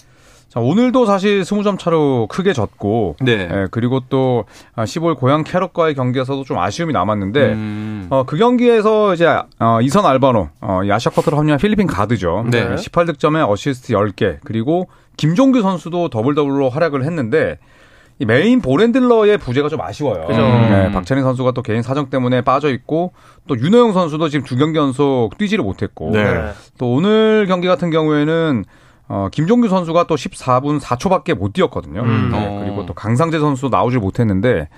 자, 0.49 0.59
오늘도 0.59 1.05
사실 1.05 1.43
20점 1.43 1.79
차로 1.79 2.27
크게 2.29 2.51
졌고, 2.51 3.15
네. 3.21 3.47
예, 3.49 3.67
그리고 3.71 4.01
또 4.09 4.43
15일 4.75 5.17
고양 5.17 5.45
캐롯과의 5.45 5.95
경기에서도 5.95 6.43
좀 6.43 6.57
아쉬움이 6.57 6.91
남았는데, 6.91 7.53
음, 7.53 8.07
어, 8.09 8.23
그 8.25 8.35
경기에서 8.37 9.13
이제 9.13 9.27
어, 9.59 9.79
이선 9.81 10.05
알바노, 10.05 10.49
어, 10.59 10.81
이 10.83 10.91
아시아 10.91 11.13
쿼터로 11.13 11.37
합류한 11.37 11.57
필리핀 11.57 11.87
가드죠. 11.87 12.43
네. 12.51 12.75
18득점에 12.75 13.49
어시스트 13.49 13.93
10개, 13.93 14.39
그리고 14.43 14.89
김종규 15.15 15.61
선수도 15.61 16.09
double 16.09 16.35
double로 16.35 16.69
활약을 16.69 17.05
했는데 17.05 17.51
이 17.51 17.80
메인 18.25 18.61
ball 18.61 18.85
handler의 18.85 19.37
부재가 19.37 19.69
좀 19.69 19.81
아쉬워요. 19.81 20.27
그죠. 20.27 20.41
네, 20.41 20.91
박찬희 20.91 21.21
선수가 21.21 21.51
또 21.51 21.61
개인 21.61 21.81
사정 21.81 22.09
때문에 22.09 22.41
빠져 22.41 22.69
있고 22.69 23.13
또 23.47 23.57
윤호영 23.57 23.93
선수도 23.93 24.29
지금 24.29 24.45
두 24.45 24.55
경기 24.57 24.77
연속 24.77 25.37
뛰지를 25.37 25.63
못했고 25.63 26.11
네. 26.11 26.51
또 26.77 26.93
오늘 26.93 27.45
경기 27.47 27.67
같은 27.67 27.89
경우에는 27.89 28.65
어, 29.07 29.27
김종규 29.29 29.67
선수가 29.67 30.05
또 30.07 30.15
14분 30.15 30.79
4초밖에 30.79 31.33
못 31.33 31.51
뛰었거든요. 31.51 32.01
음. 32.01 32.29
네, 32.31 32.47
어. 32.47 32.59
그리고 32.63 32.85
또 32.85 32.93
강상재 32.93 33.39
선수도 33.39 33.69
나오질 33.69 33.99
못했는데 33.99 34.69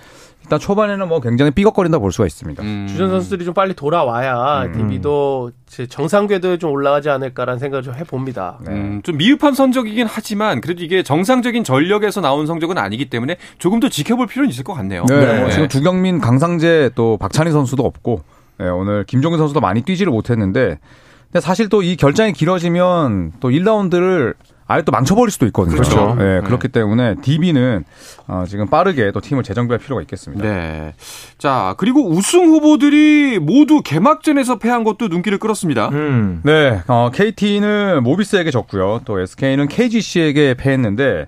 일단 0.43 0.60
초반에는 0.60 1.08
뭐 1.08 1.19
굉장히 1.19 1.51
삐걱거린다 1.51 1.99
볼 1.99 2.12
수가 2.12 2.25
있습니다. 2.27 2.62
음. 2.63 2.86
주전 2.89 3.10
선수들이 3.10 3.45
좀 3.45 3.53
빨리 3.53 3.73
돌아와야 3.73 4.71
DB도 4.71 5.51
제 5.65 5.88
정상 5.88 6.27
궤도에 6.27 6.58
좀 6.58 6.71
올라가지 6.71 7.10
않을까라는 7.10 7.60
생각을 7.60 7.82
좀 7.82 7.95
해봅니다. 7.95 8.60
음, 8.67 9.01
좀 9.03 9.17
미흡한 9.17 9.53
성적이긴 9.53 10.06
하지만 10.10 10.62
그래도 10.62 10.84
이게 10.84 11.01
정상적인 11.01 11.63
전력에서 11.63 12.21
나온 12.21 12.45
성적은 12.45 12.77
아니기 12.77 13.10
때문에 13.10 13.38
조금 13.58 13.79
더 13.79 13.89
지켜볼 13.89 14.27
필요는 14.27 14.49
있을 14.49 14.63
것 14.63 14.73
같네요. 14.73 15.06
네, 15.08 15.15
뭐 15.15 15.47
네. 15.47 15.49
지금 15.49 15.67
두경민, 15.67 16.19
강상재 16.19 16.91
또 16.95 17.17
박찬희 17.17 17.51
선수도 17.51 17.84
없고 17.84 18.21
네, 18.60 18.67
오늘 18.69 19.06
김종규 19.06 19.38
선수도 19.38 19.62
많이 19.62 19.82
뛰지를 19.82 20.12
못했는데 20.12 20.77
근데 21.32 21.39
사실 21.39 21.67
또 21.69 21.82
이 21.82 21.95
결장이 21.95 22.34
길어지면 22.34 23.34
또 23.39 23.49
1라운드를 23.49 24.36
아예 24.67 24.82
또 24.82 24.91
망쳐버릴 24.91 25.32
수도 25.32 25.45
있거든요. 25.47 25.76
그렇죠. 25.76 26.15
네, 26.17 26.39
네. 26.39 26.41
그렇기 26.41 26.69
때문에 26.69 27.15
DB는 27.21 27.84
어, 28.28 28.45
지금 28.47 28.67
빠르게 28.67 29.12
또 29.12 29.19
팀을 29.21 29.43
재정비할 29.43 29.80
필요가 29.80 30.02
있겠습니다. 30.02 30.43
네. 30.43 30.93
자, 31.38 31.76
그리고 31.78 32.10
우승 32.10 32.45
후보들이 32.47 33.39
모두 33.39 33.82
개막전에서 33.84 34.60
패한 34.60 34.84
것도 34.84 35.10
눈길을 35.10 35.38
끌었습니다. 35.39 35.89
음. 35.89 36.41
네, 36.43 36.82
어, 36.88 37.10
KT는 37.13 38.04
모비스에게 38.04 38.52
졌고요. 38.52 39.02
또 39.06 39.19
SK는 39.19 39.67
KGC에게 39.67 40.54
패했는데 40.56 41.28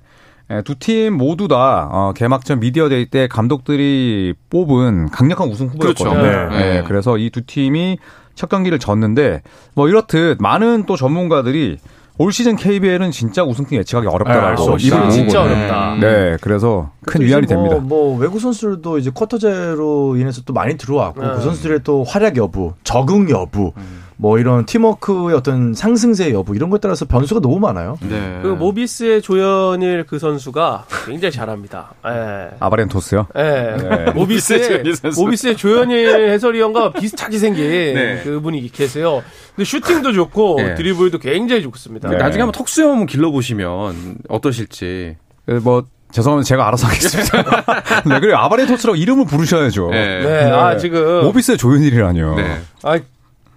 두 0.63 0.75
팀 0.79 1.13
모두 1.17 1.47
다 1.47 1.89
어, 1.91 2.13
개막전 2.15 2.59
미디어데이 2.59 3.07
때 3.07 3.27
감독들이 3.27 4.35
뽑은 4.51 5.09
강력한 5.09 5.49
우승 5.49 5.67
후보였거든요. 5.67 6.21
그렇죠. 6.21 6.49
네, 6.55 6.57
네. 6.81 6.83
그래서 6.87 7.17
이 7.17 7.29
두 7.31 7.41
팀이 7.45 7.97
첫 8.35 8.47
경기를 8.49 8.77
졌는데 8.79 9.41
뭐 9.73 9.87
이렇듯 9.89 10.37
많은 10.41 10.83
또 10.85 10.95
전문가들이 10.97 11.77
올 12.17 12.31
시즌 12.31 12.55
KBL은 12.55 13.11
진짜 13.11 13.43
우승팀 13.43 13.77
예측하기 13.79 14.07
어렵다라고 14.07 14.61
아, 14.61 14.73
어, 14.73 14.77
입을 14.77 14.97
이건 14.97 15.09
진짜. 15.11 15.41
어렵다. 15.41 15.97
네, 15.99 16.37
그래서 16.39 16.91
큰또 17.05 17.25
위안이 17.25 17.45
뭐, 17.45 17.47
됩니다. 17.47 17.75
뭐 17.81 18.17
외국 18.17 18.39
선수들도 18.39 18.97
이제 18.99 19.11
쿼터제로 19.13 20.15
인해서 20.15 20.41
또 20.45 20.53
많이 20.53 20.77
들어왔고 20.77 21.21
네. 21.21 21.27
그 21.35 21.41
선수들의 21.41 21.81
또 21.83 22.03
활약 22.03 22.37
여부, 22.37 22.73
적응 22.83 23.29
여부, 23.29 23.73
음. 23.75 24.04
뭐 24.17 24.39
이런 24.39 24.65
팀워크의 24.65 25.35
어떤 25.35 25.73
상승세 25.73 26.31
여부 26.33 26.55
이런 26.55 26.69
것에 26.69 26.79
따라서 26.81 27.05
변수가 27.05 27.41
너무 27.41 27.59
많아요. 27.59 27.97
네. 28.01 28.39
그 28.41 28.47
모비스의 28.47 29.21
조현일 29.21 30.05
그 30.07 30.19
선수가 30.19 30.85
굉장히 31.05 31.31
잘합니다. 31.33 31.93
예. 32.07 32.55
아바렌토스요? 32.59 33.27
예. 33.37 34.11
모비스의 34.13 34.77
모비스의. 34.79 35.11
모비스의 35.17 35.57
조현일 35.57 36.29
해설위원과 36.29 36.93
비슷하게 36.93 37.37
생긴 37.37 37.65
네. 37.95 38.21
그분이 38.23 38.71
계세요. 38.71 39.21
근데 39.55 39.65
슈팅도 39.65 40.13
좋고 40.13 40.55
네. 40.57 40.75
드리블도 40.75 41.19
굉장히 41.19 41.61
좋습니다. 41.63 42.09
네. 42.09 42.17
나중에 42.17 42.41
한번 42.41 42.53
턱수염 42.53 42.91
한번 42.91 43.07
길러 43.07 43.31
보시면 43.31 44.17
어떠실지. 44.29 45.17
네, 45.47 45.59
뭐 45.59 45.85
죄송하면 46.11 46.43
제가 46.45 46.65
알아서 46.67 46.87
하겠습니다. 46.87 47.41
네, 48.07 48.19
그리고 48.21 48.37
아바렌토스라고 48.37 48.95
이름을 48.95 49.25
부르셔야죠. 49.25 49.89
네. 49.89 50.21
네. 50.23 50.51
아 50.51 50.77
지금 50.77 51.23
모비스의 51.25 51.57
조현일이라뇨. 51.57 52.35
네. 52.35 52.61
아 52.83 52.97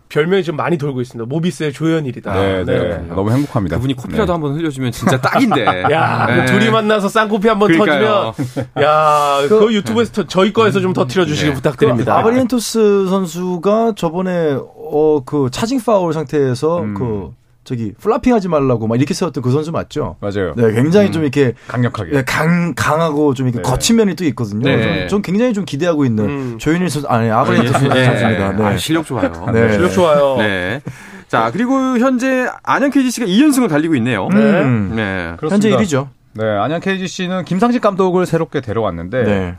별명이 0.09 0.43
좀 0.43 0.57
많이 0.57 0.79
돌고 0.79 1.01
있습니다. 1.03 1.29
모비스의 1.29 1.73
조현일이다. 1.73 2.33
네, 2.35 2.65
네. 2.65 2.79
그렇군요. 2.79 3.15
너무 3.15 3.31
행복합니다. 3.33 3.77
그분이 3.77 3.95
코피라도 3.95 4.27
네. 4.27 4.33
한번 4.33 4.55
흘려주면 4.55 4.91
진짜 4.93 5.21
딱인데. 5.21 5.65
야, 5.93 6.27
네. 6.27 6.37
그 6.37 6.47
둘이 6.47 6.71
만나서 6.71 7.09
쌍코피 7.09 7.47
한번 7.49 7.71
그러니까요. 7.73 8.33
터지면, 8.37 8.69
야, 8.83 9.47
그, 9.49 9.73
유튜브에서 9.75 10.13
터- 10.13 10.27
저희 10.27 10.53
거에서 10.53 10.81
좀 10.81 10.93
터트려 10.95 11.27
주시기 11.27 11.51
네. 11.51 11.55
부탁드립니다. 11.55 12.15
그 12.15 12.19
아바리엔토스 12.21 13.07
선수가 13.09 13.93
저번에 13.97 14.57
어 14.91 15.21
그 15.27 15.49
차징 15.51 15.81
파울 15.81 16.15
상태에서 16.15 16.81
음. 16.81 16.95
그 16.95 17.31
저기 17.69 17.93
flopping 18.01 18.33
하지 18.33 18.49
말라고 18.49 18.87
막 18.87 18.97
이렇게 18.97 19.13
세웠던 19.13 19.43
그 19.43 19.51
선수 19.51 19.73
맞죠? 19.73 20.17
맞아요. 20.21 20.55
네, 20.57 20.73
굉장히 20.73 21.13
좀 21.13 21.23
이렇게 21.23 21.53
강력하게. 21.67 22.13
네, 22.13 22.25
강 22.25 22.73
강하고 22.75 23.35
좀 23.35 23.47
이렇게 23.47 23.63
네. 23.63 23.71
거친 23.71 23.97
면이 23.97 24.15
또 24.15 24.25
있거든요. 24.25 24.65
네. 24.65 25.07
좀 25.07 25.21
굉장히 25.21 25.53
좀 25.53 25.67
기대하고 25.67 26.07
있는 26.07 26.25
음. 26.25 26.59
조현일 26.59 26.89
선수 26.89 27.07
아니 27.09 27.31
아바리엔토스 27.31 27.85
네. 27.85 28.05
선수입니다. 28.07 28.53
네. 28.53 28.65
아, 28.65 28.77
실력 28.79 29.05
좋아요. 29.05 29.51
네. 29.53 29.73
실력 29.73 29.93
좋아요. 29.93 30.37
네. 30.39 30.81
자, 31.29 31.51
그리고 31.53 31.75
현재 31.99 32.49
안양 32.63 32.91
KGC가 32.91 33.27
2연승을 33.27 33.69
달리고 33.69 33.95
있네요. 33.97 34.29
음. 34.29 34.93
네. 34.97 35.37
현재 35.47 35.69
1위죠. 35.69 36.09
네, 36.33 36.45
안양 36.47 36.81
KGC는 36.81 37.45
김상식 37.45 37.83
감독을 37.83 38.25
새롭게 38.25 38.63
데려왔는데 38.63 39.25
네. 39.25 39.57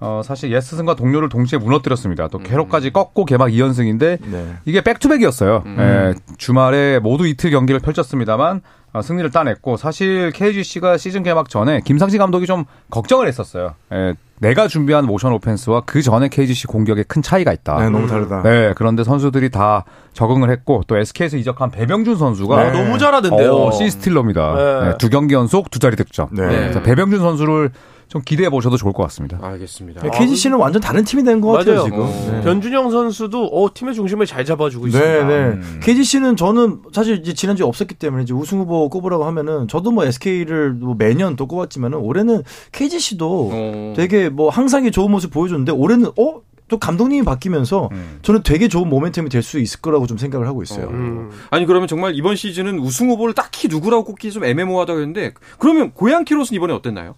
어, 0.00 0.22
사실 0.24 0.50
예스슨과 0.50 0.94
동료를 0.96 1.28
동시에 1.28 1.58
무너뜨렸습니다. 1.58 2.28
또 2.28 2.38
캐롯까지 2.38 2.90
꺾고 2.90 3.26
개막 3.26 3.50
2연승인데 3.50 4.18
네. 4.22 4.56
이게 4.64 4.80
백투백이었어요. 4.80 5.62
예, 5.78 6.14
주말에 6.38 6.98
모두 6.98 7.26
이틀 7.26 7.50
경기를 7.50 7.80
펼쳤습니다만 7.80 8.62
어, 8.92 9.02
승리를 9.02 9.30
따냈고 9.30 9.76
사실 9.76 10.32
KGC가 10.32 10.96
시즌 10.96 11.22
개막 11.22 11.48
전에 11.50 11.80
김상시 11.84 12.18
감독이 12.18 12.46
좀 12.46 12.64
걱정을 12.90 13.28
했었어요. 13.28 13.74
예, 13.92 14.14
내가 14.40 14.68
준비한 14.68 15.04
모션 15.04 15.32
오펜스와 15.34 15.82
그 15.84 16.00
전에 16.00 16.28
KGC 16.28 16.66
공격에 16.66 17.02
큰 17.02 17.20
차이가 17.20 17.52
있다. 17.52 17.78
네, 17.78 17.90
너무 17.90 18.08
다르다. 18.08 18.42
네, 18.42 18.72
그런데 18.76 19.04
선수들이 19.04 19.50
다 19.50 19.84
적응을 20.14 20.50
했고 20.50 20.82
또 20.86 20.96
SK에서 20.96 21.36
이적한 21.36 21.70
배병준 21.70 22.16
선수가 22.16 22.56
아, 22.58 22.72
너무 22.72 22.98
잘하던데요. 22.98 23.54
어, 23.54 23.70
시스틸러입니다. 23.70 24.54
네. 24.54 24.88
네, 24.88 24.98
두 24.98 25.10
경기 25.10 25.34
연속 25.34 25.70
두 25.70 25.78
자리 25.78 25.94
득점. 25.94 26.30
네. 26.32 26.72
배병준 26.82 27.20
선수를 27.20 27.70
좀 28.10 28.20
기대해 28.24 28.50
보셔도 28.50 28.76
좋을 28.76 28.92
것 28.92 29.04
같습니다. 29.04 29.38
알겠습니다. 29.40 30.02
네, 30.02 30.10
KGC는 30.10 30.58
완전 30.58 30.82
다른 30.82 31.04
팀이 31.04 31.22
된 31.22 31.40
것 31.40 31.52
같아요 31.52 31.76
맞아요. 31.76 31.84
지금. 31.84 32.00
어. 32.00 32.30
네. 32.32 32.40
변준영 32.42 32.90
선수도 32.90 33.46
어, 33.46 33.70
팀의 33.72 33.94
중심을 33.94 34.26
잘 34.26 34.44
잡아주고 34.44 34.86
네, 34.86 34.88
있습니다. 34.90 35.26
네. 35.28 35.34
음. 35.34 35.80
KGC는 35.80 36.34
저는 36.36 36.80
사실 36.92 37.18
이제 37.20 37.32
지난주에 37.34 37.64
없었기 37.64 37.94
때문에 37.94 38.24
이제 38.24 38.34
우승 38.34 38.58
후보 38.58 38.88
꼽으라고 38.88 39.24
하면은 39.26 39.68
저도 39.68 39.92
뭐 39.92 40.04
SK를 40.04 40.72
뭐 40.72 40.96
매년 40.98 41.36
또 41.36 41.46
꼽았지만은 41.46 41.98
올해는 41.98 42.42
KGC도 42.72 43.50
어. 43.52 43.94
되게 43.96 44.28
뭐 44.28 44.50
항상의 44.50 44.90
좋은 44.90 45.08
모습 45.12 45.30
보여줬는데 45.30 45.70
올해는 45.70 46.08
어? 46.18 46.40
또 46.66 46.78
감독님이 46.78 47.24
바뀌면서 47.24 47.88
음. 47.92 48.18
저는 48.22 48.42
되게 48.42 48.66
좋은 48.68 48.90
모멘텀이 48.90 49.30
될 49.30 49.42
수 49.42 49.58
있을 49.60 49.80
거라고 49.80 50.06
좀 50.08 50.18
생각을 50.18 50.46
하고 50.48 50.62
있어요. 50.64 50.88
음. 50.88 51.30
아니 51.50 51.64
그러면 51.64 51.86
정말 51.86 52.14
이번 52.16 52.34
시즌은 52.36 52.78
우승 52.80 53.08
후보를 53.10 53.34
딱히 53.34 53.68
누구라고 53.68 54.04
꼽기 54.04 54.32
좀 54.32 54.44
애매모호하다고 54.44 54.98
했는데 55.00 55.32
그러면 55.58 55.92
고양 55.92 56.24
키로스는 56.24 56.56
이번에 56.56 56.72
어땠나요? 56.72 57.14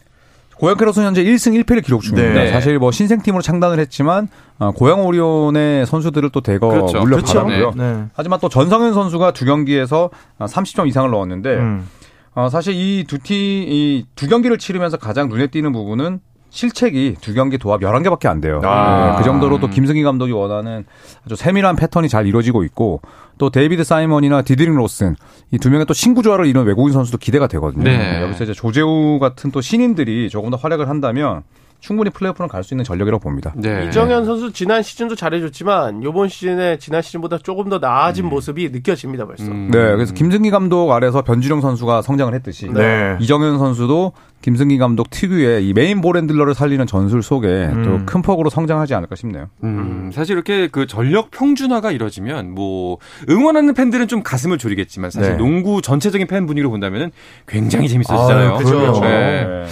고양 0.62 0.76
캐럿은 0.76 1.04
현재 1.04 1.24
1승 1.24 1.60
1패를 1.64 1.84
기록 1.84 2.02
중입니다. 2.02 2.40
네. 2.40 2.52
사실 2.52 2.78
뭐 2.78 2.92
신생팀으로 2.92 3.42
창단을 3.42 3.80
했지만 3.80 4.28
어, 4.60 4.70
고양 4.70 5.04
오리온의 5.04 5.86
선수들을 5.86 6.30
또 6.30 6.40
대거 6.40 6.68
그렇죠. 6.68 7.00
물려받았고요. 7.00 7.72
네. 7.76 8.04
하지만 8.14 8.38
또 8.38 8.48
전성현 8.48 8.94
선수가 8.94 9.32
두 9.32 9.44
경기에서 9.44 10.10
30점 10.38 10.86
이상을 10.86 11.10
넣었는데 11.10 11.54
음. 11.56 11.88
어, 12.36 12.48
사실 12.48 12.74
이 12.76 13.04
두 13.08 13.18
팀, 13.18 13.34
이 13.36 14.06
두 14.14 14.28
경기를 14.28 14.56
치르면서 14.56 14.98
가장 14.98 15.28
눈에 15.28 15.48
띄는 15.48 15.72
부분은 15.72 16.20
실책이 16.52 17.16
두 17.22 17.32
경기 17.32 17.56
도합 17.56 17.80
11개밖에 17.80 18.26
안 18.26 18.42
돼요. 18.42 18.60
아. 18.62 19.12
네, 19.12 19.18
그 19.18 19.24
정도로 19.24 19.58
또 19.58 19.68
김승기 19.70 20.02
감독이 20.02 20.32
원하는 20.32 20.84
아주 21.24 21.34
세밀한 21.34 21.76
패턴이 21.76 22.10
잘 22.10 22.26
이루어지고 22.26 22.62
있고 22.64 23.00
또 23.38 23.48
데이비드 23.48 23.84
사이먼이나 23.84 24.42
디드릭 24.42 24.76
로슨 24.76 25.16
이 25.50 25.58
두 25.58 25.70
명의 25.70 25.86
또 25.86 25.94
신구 25.94 26.22
조화를 26.22 26.46
이룬 26.46 26.66
외국인 26.66 26.92
선수도 26.92 27.16
기대가 27.16 27.46
되거든요. 27.46 27.84
네. 27.84 28.20
여기서 28.22 28.44
이제 28.44 28.52
조재우 28.52 29.18
같은 29.18 29.50
또 29.50 29.62
신인들이 29.62 30.28
조금 30.28 30.50
더 30.50 30.56
활약을 30.58 30.88
한다면 30.90 31.42
충분히 31.80 32.10
플레이오프는 32.10 32.48
갈 32.48 32.62
수 32.62 32.74
있는 32.74 32.84
전력이라고 32.84 33.20
봅니다. 33.20 33.52
네. 33.56 33.86
이정현 33.88 34.24
선수 34.26 34.52
지난 34.52 34.82
시즌도 34.82 35.16
잘해줬지만 35.16 36.02
이번 36.02 36.28
시즌에 36.28 36.76
지난 36.78 37.00
시즌보다 37.02 37.38
조금 37.38 37.70
더 37.70 37.78
나아진 37.78 38.26
음. 38.26 38.30
모습이 38.30 38.68
느껴집니다 38.70 39.26
벌써. 39.26 39.44
음. 39.46 39.70
네, 39.72 39.78
그래서 39.78 40.12
김승기 40.14 40.50
감독 40.50 40.92
아래서 40.92 41.22
변준형 41.22 41.60
선수가 41.62 42.02
성장을 42.02 42.32
했듯이 42.34 42.68
네. 42.68 43.16
이정현 43.20 43.58
선수도 43.58 44.12
김승기 44.42 44.76
감독 44.78 45.08
특유의 45.08 45.66
이 45.66 45.72
메인 45.72 46.00
볼 46.00 46.16
핸들러를 46.16 46.54
살리는 46.54 46.86
전술 46.86 47.22
속에 47.22 47.46
음. 47.46 48.04
또큰 48.06 48.22
폭으로 48.22 48.50
성장하지 48.50 48.94
않을까 48.94 49.14
싶네요. 49.16 49.48
음, 49.62 50.10
사실 50.12 50.34
이렇게 50.34 50.68
그 50.68 50.86
전력 50.86 51.30
평준화가 51.30 51.92
이뤄지면 51.92 52.52
뭐 52.54 52.98
응원하는 53.30 53.72
팬들은 53.72 54.08
좀 54.08 54.22
가슴을 54.22 54.58
졸이겠지만 54.58 55.10
사실 55.10 55.32
네. 55.32 55.36
농구 55.38 55.80
전체적인 55.80 56.26
팬 56.26 56.46
분위기로 56.46 56.70
본다면은 56.70 57.12
굉장히 57.46 57.88
재밌어지잖아요. 57.88 58.54
아, 58.54 58.58
그죠. 58.58 59.00
네. 59.00 59.44
네. 59.44 59.64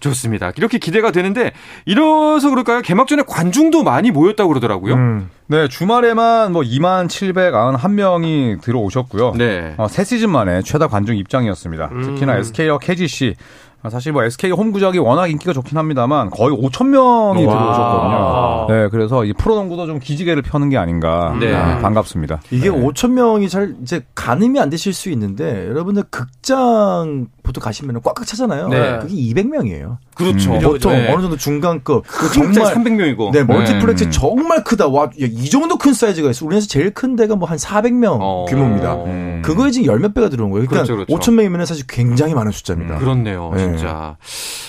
좋습니다. 0.00 0.52
이렇게 0.56 0.78
기대가 0.78 1.10
되는데 1.10 1.52
이래서 1.84 2.50
그럴까요? 2.50 2.82
개막 2.82 3.06
전에 3.06 3.22
관중도 3.26 3.82
많이 3.82 4.10
모였다고 4.10 4.48
그러더라고요. 4.48 4.94
음. 4.94 5.30
네, 5.48 5.68
주말에만 5.68 6.52
뭐 6.52 6.62
2만 6.62 7.06
791명이 7.06 8.60
들어오셨고요. 8.60 9.34
네. 9.36 9.74
어, 9.76 9.86
새 9.86 10.02
시즌 10.02 10.30
만에 10.30 10.62
최다 10.62 10.88
관중 10.88 11.16
입장이었습니다. 11.16 11.88
음. 11.92 12.02
특히나 12.02 12.36
SK와 12.38 12.78
KGC 12.78 13.34
아, 13.38 13.65
사실 13.90 14.12
뭐 14.12 14.24
SK 14.24 14.50
홈 14.50 14.72
구장이 14.72 14.98
워낙 14.98 15.28
인기가 15.28 15.52
좋긴 15.52 15.78
합니다만 15.78 16.30
거의 16.30 16.56
5천 16.56 16.86
명이 16.88 17.44
와. 17.46 17.52
들어오셨거든요. 17.54 18.66
네, 18.82 18.88
그래서 18.90 19.24
이 19.24 19.32
프로농구도 19.32 19.86
좀 19.86 19.98
기지개를 20.00 20.42
펴는 20.42 20.70
게 20.70 20.76
아닌가 20.76 21.36
네. 21.38 21.54
아, 21.54 21.78
반갑습니다. 21.78 22.40
이게 22.50 22.68
네. 22.68 22.76
5천 22.76 23.12
명이 23.12 23.48
잘 23.48 23.76
이제 23.82 24.04
가늠이 24.16 24.58
안 24.58 24.70
되실 24.70 24.92
수 24.92 25.08
있는데 25.10 25.68
여러분들 25.68 26.02
극장 26.10 27.26
보통 27.44 27.62
가시면 27.62 28.00
꽉꽉 28.02 28.26
차잖아요. 28.26 28.68
네. 28.68 28.98
그게 29.00 29.14
200명이에요. 29.14 29.98
그렇죠. 30.16 30.54
음. 30.54 30.60
보통 30.60 30.92
네. 30.92 31.12
어느 31.12 31.20
정도 31.22 31.36
중간급 31.36 32.04
그 32.08 32.32
정말 32.32 32.54
정말 32.54 32.74
300명이고. 32.74 33.30
네, 33.32 33.44
멀티플렉스 33.44 34.04
음. 34.04 34.10
정말 34.10 34.64
크다. 34.64 34.88
와, 34.88 35.04
야, 35.04 35.10
이 35.20 35.48
정도 35.48 35.76
큰 35.78 35.92
사이즈가 35.92 36.30
있어. 36.30 36.44
우리나라에서 36.46 36.66
제일 36.66 36.92
큰 36.92 37.14
데가 37.14 37.36
뭐 37.36 37.46
한 37.46 37.56
400명 37.58 38.18
어. 38.20 38.46
규모입니다. 38.48 38.94
음. 39.04 39.42
그거에 39.44 39.70
지금 39.70 39.86
열 39.86 40.00
몇 40.00 40.12
배가 40.14 40.28
들어온 40.28 40.50
거예요. 40.50 40.66
그러니까 40.66 40.84
그렇죠, 40.92 41.06
그렇죠. 41.06 41.30
5천 41.30 41.34
명이면 41.34 41.64
사실 41.66 41.86
굉장히 41.86 42.34
많은 42.34 42.50
숫자입니다. 42.50 42.98
그렇네요, 42.98 43.52
네. 43.54 43.65
진짜. 43.72 44.16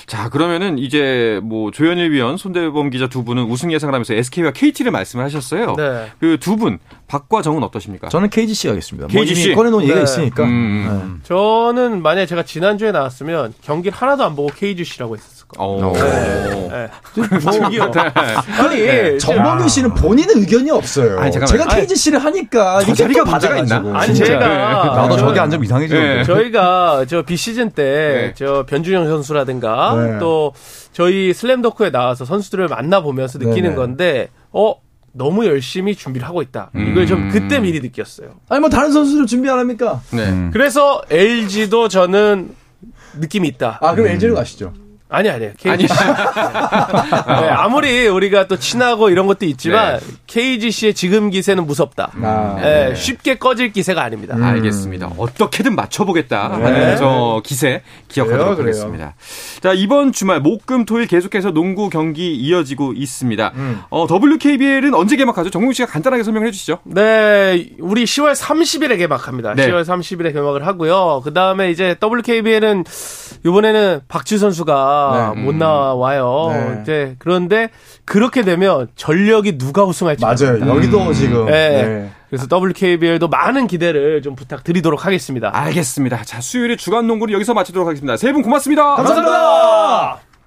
자, 0.06 0.30
그러면 0.30 0.78
이제 0.78 1.40
뭐 1.44 1.72
조현일 1.72 2.12
위원, 2.12 2.38
손대범 2.38 2.90
기자 2.90 3.08
두 3.08 3.24
분은 3.24 3.44
우승 3.44 3.72
예상을 3.72 3.94
하면서 3.94 4.14
SK와 4.14 4.52
KT를 4.52 4.92
말씀을 4.92 5.24
하셨어요. 5.26 5.76
네. 5.76 6.12
그두 6.20 6.56
분, 6.56 6.80
박과 7.08 7.42
정은 7.42 7.64
어떠십니까? 7.64 8.10
저는 8.10 8.30
KGC 8.30 8.70
하겠습니다. 8.70 9.08
KGC. 9.08 9.50
뭐 9.50 9.58
꺼내놓은 9.58 9.84
얘기가 9.84 9.98
네. 9.98 10.04
있으니까. 10.04 10.44
음. 10.44 11.22
저는 11.24 12.02
만약에 12.02 12.26
제가 12.26 12.44
지난주에 12.44 12.92
나왔으면 12.92 13.54
경기를 13.62 13.98
하나도 13.98 14.24
안 14.24 14.36
보고 14.36 14.50
KGC라고 14.50 15.16
했었을 15.16 15.37
거예요. 15.48 15.88
어. 15.88 15.94
네. 16.70 17.40
저기요. 17.40 17.92
네. 17.92 18.00
아니, 18.60 18.76
네. 18.78 19.18
정범규 19.18 19.68
씨는 19.70 19.94
본인의 19.94 20.36
의견이 20.38 20.70
없어요. 20.72 21.20
아니. 21.20 21.32
제가 21.32 21.66
KGC를 21.68 22.20
하니까 22.20 22.80
저 22.82 22.88
이게 22.92 22.94
자리가 22.94 23.24
또 23.24 23.32
문제가 23.32 23.54
받아가지고. 23.56 23.88
있나? 23.90 24.00
아니. 24.00 24.16
제가 24.16 24.48
나도 24.48 25.18
저- 25.18 25.26
저기 25.28 25.40
앉으면 25.40 25.64
이상해지는데. 25.64 26.16
네. 26.18 26.24
저희가 26.24 27.06
저 27.08 27.22
비시즌 27.22 27.72
때 27.72 27.84
네. 27.84 28.34
저 28.36 28.66
변준영 28.68 29.08
선수라든가 29.08 29.96
네. 29.96 30.20
또 30.20 30.54
저희 30.92 31.34
슬램더크에 31.34 31.92
나와서 31.92 32.26
선수들을 32.26 32.68
만나 32.68 33.02
보면서 33.02 33.38
느끼는. 33.40 33.76
건데 33.76 34.30
어 34.52 34.76
너무 35.14 35.46
열심히 35.46 35.96
준비를 35.96 36.28
하고 36.28 36.42
있다. 36.42 36.72
음. 36.76 36.90
이걸 36.92 37.06
좀 37.08 37.30
그때 37.30 37.60
미리 37.60 37.80
느꼈어요. 37.80 38.30
아니 38.50 38.60
뭐 38.62 38.70
다른 38.70 38.92
선수들 38.92 39.26
준비 39.28 39.50
안 39.50 39.60
합니까? 39.60 40.02
네. 40.12 40.24
음. 40.30 40.50
그래서 40.54 41.02
LG도 41.10 41.88
저는 41.90 42.50
느낌이 43.20 43.48
있다. 43.50 43.80
아 43.82 43.94
그럼 43.96 44.08
LG로 44.10 44.36
가시죠. 44.36 44.74
아니 45.10 45.30
아니에요. 45.30 45.54
KGC. 45.58 45.94
네, 46.04 47.50
아무리 47.50 48.08
우리가 48.08 48.48
또 48.48 48.58
친하고 48.58 49.10
이런 49.10 49.26
것도 49.28 49.46
있지만 49.46 50.00
KGC의 50.28 50.94
지금 50.94 51.30
기세는 51.30 51.66
무섭다. 51.66 52.12
아. 52.22 52.58
네, 52.62 52.94
쉽게 52.96 53.36
꺼질 53.38 53.72
기세가 53.72 54.02
아닙니다. 54.04 54.36
음. 54.36 54.44
알겠습니다. 54.44 55.12
어떻게든 55.18 55.76
맞춰보겠다 55.76 56.52
하는 56.52 56.74
네. 56.74 56.98
저 56.98 57.42
기세 57.46 57.84
기억하도록 58.10 58.58
그래요, 58.58 58.58
그래요. 58.58 58.70
하겠습니다. 58.70 59.16
자 59.62 59.74
이번 59.74 60.12
주말 60.12 60.42
목금 60.42 60.86
토일 60.86 61.08
계속해서 61.08 61.52
농구 61.52 61.90
경기 61.90 62.36
이어지고 62.36 62.94
있습니다. 62.94 63.52
음. 63.56 63.82
어, 63.90 64.08
WKBL은 64.12 64.94
언제 64.94 65.16
개막하죠? 65.16 65.50
정국 65.52 65.74
씨가 65.74 65.90
간단하게 65.90 66.24
설명해 66.24 66.52
주시죠. 66.52 66.80
네, 66.84 67.70
우리 67.80 68.04
10월 68.04 68.36
30일에 68.36 68.98
개막합니다. 68.98 69.54
네. 69.54 69.68
10월 69.70 69.86
30일에 69.86 70.34
개막을 70.34 70.68
하고요. 70.68 71.22
그 71.24 71.34
다음에 71.34 71.72
이제 71.72 71.96
WKBL은 72.04 72.84
이번에는 73.46 74.02
박지우 74.08 74.38
선수가 74.98 75.34
네. 75.36 75.42
못 75.42 75.56
나와요. 75.56 76.50
네. 76.52 76.80
이제 76.82 77.16
그런데 77.20 77.70
그렇게 78.06 78.44
되면 78.44 78.88
전력이 78.96 79.58
누가 79.58 79.84
우승할지 79.84 80.24
맞아요. 80.24 80.60
모릅니다. 80.60 80.76
여기도 80.76 81.14
지금. 81.14 81.46
네. 81.46 81.52
네. 81.84 82.10
그래서 82.30 82.46
WKBL도 82.52 83.30
많은 83.30 83.68
기대를 83.68 84.22
좀 84.22 84.36
부탁드리도록 84.36 85.06
하겠습니다. 85.06 85.50
알겠습니다. 85.54 86.24
자 86.26 86.42
수요일에 86.42 86.76
주간 86.76 87.08
농구를 87.08 87.34
여기서 87.34 87.54
마치도록 87.54 87.88
하겠습니다. 87.88 88.18
세 88.18 88.32
분 88.34 88.42
고맙습니다. 88.42 88.96
감사합니다. 88.96 90.27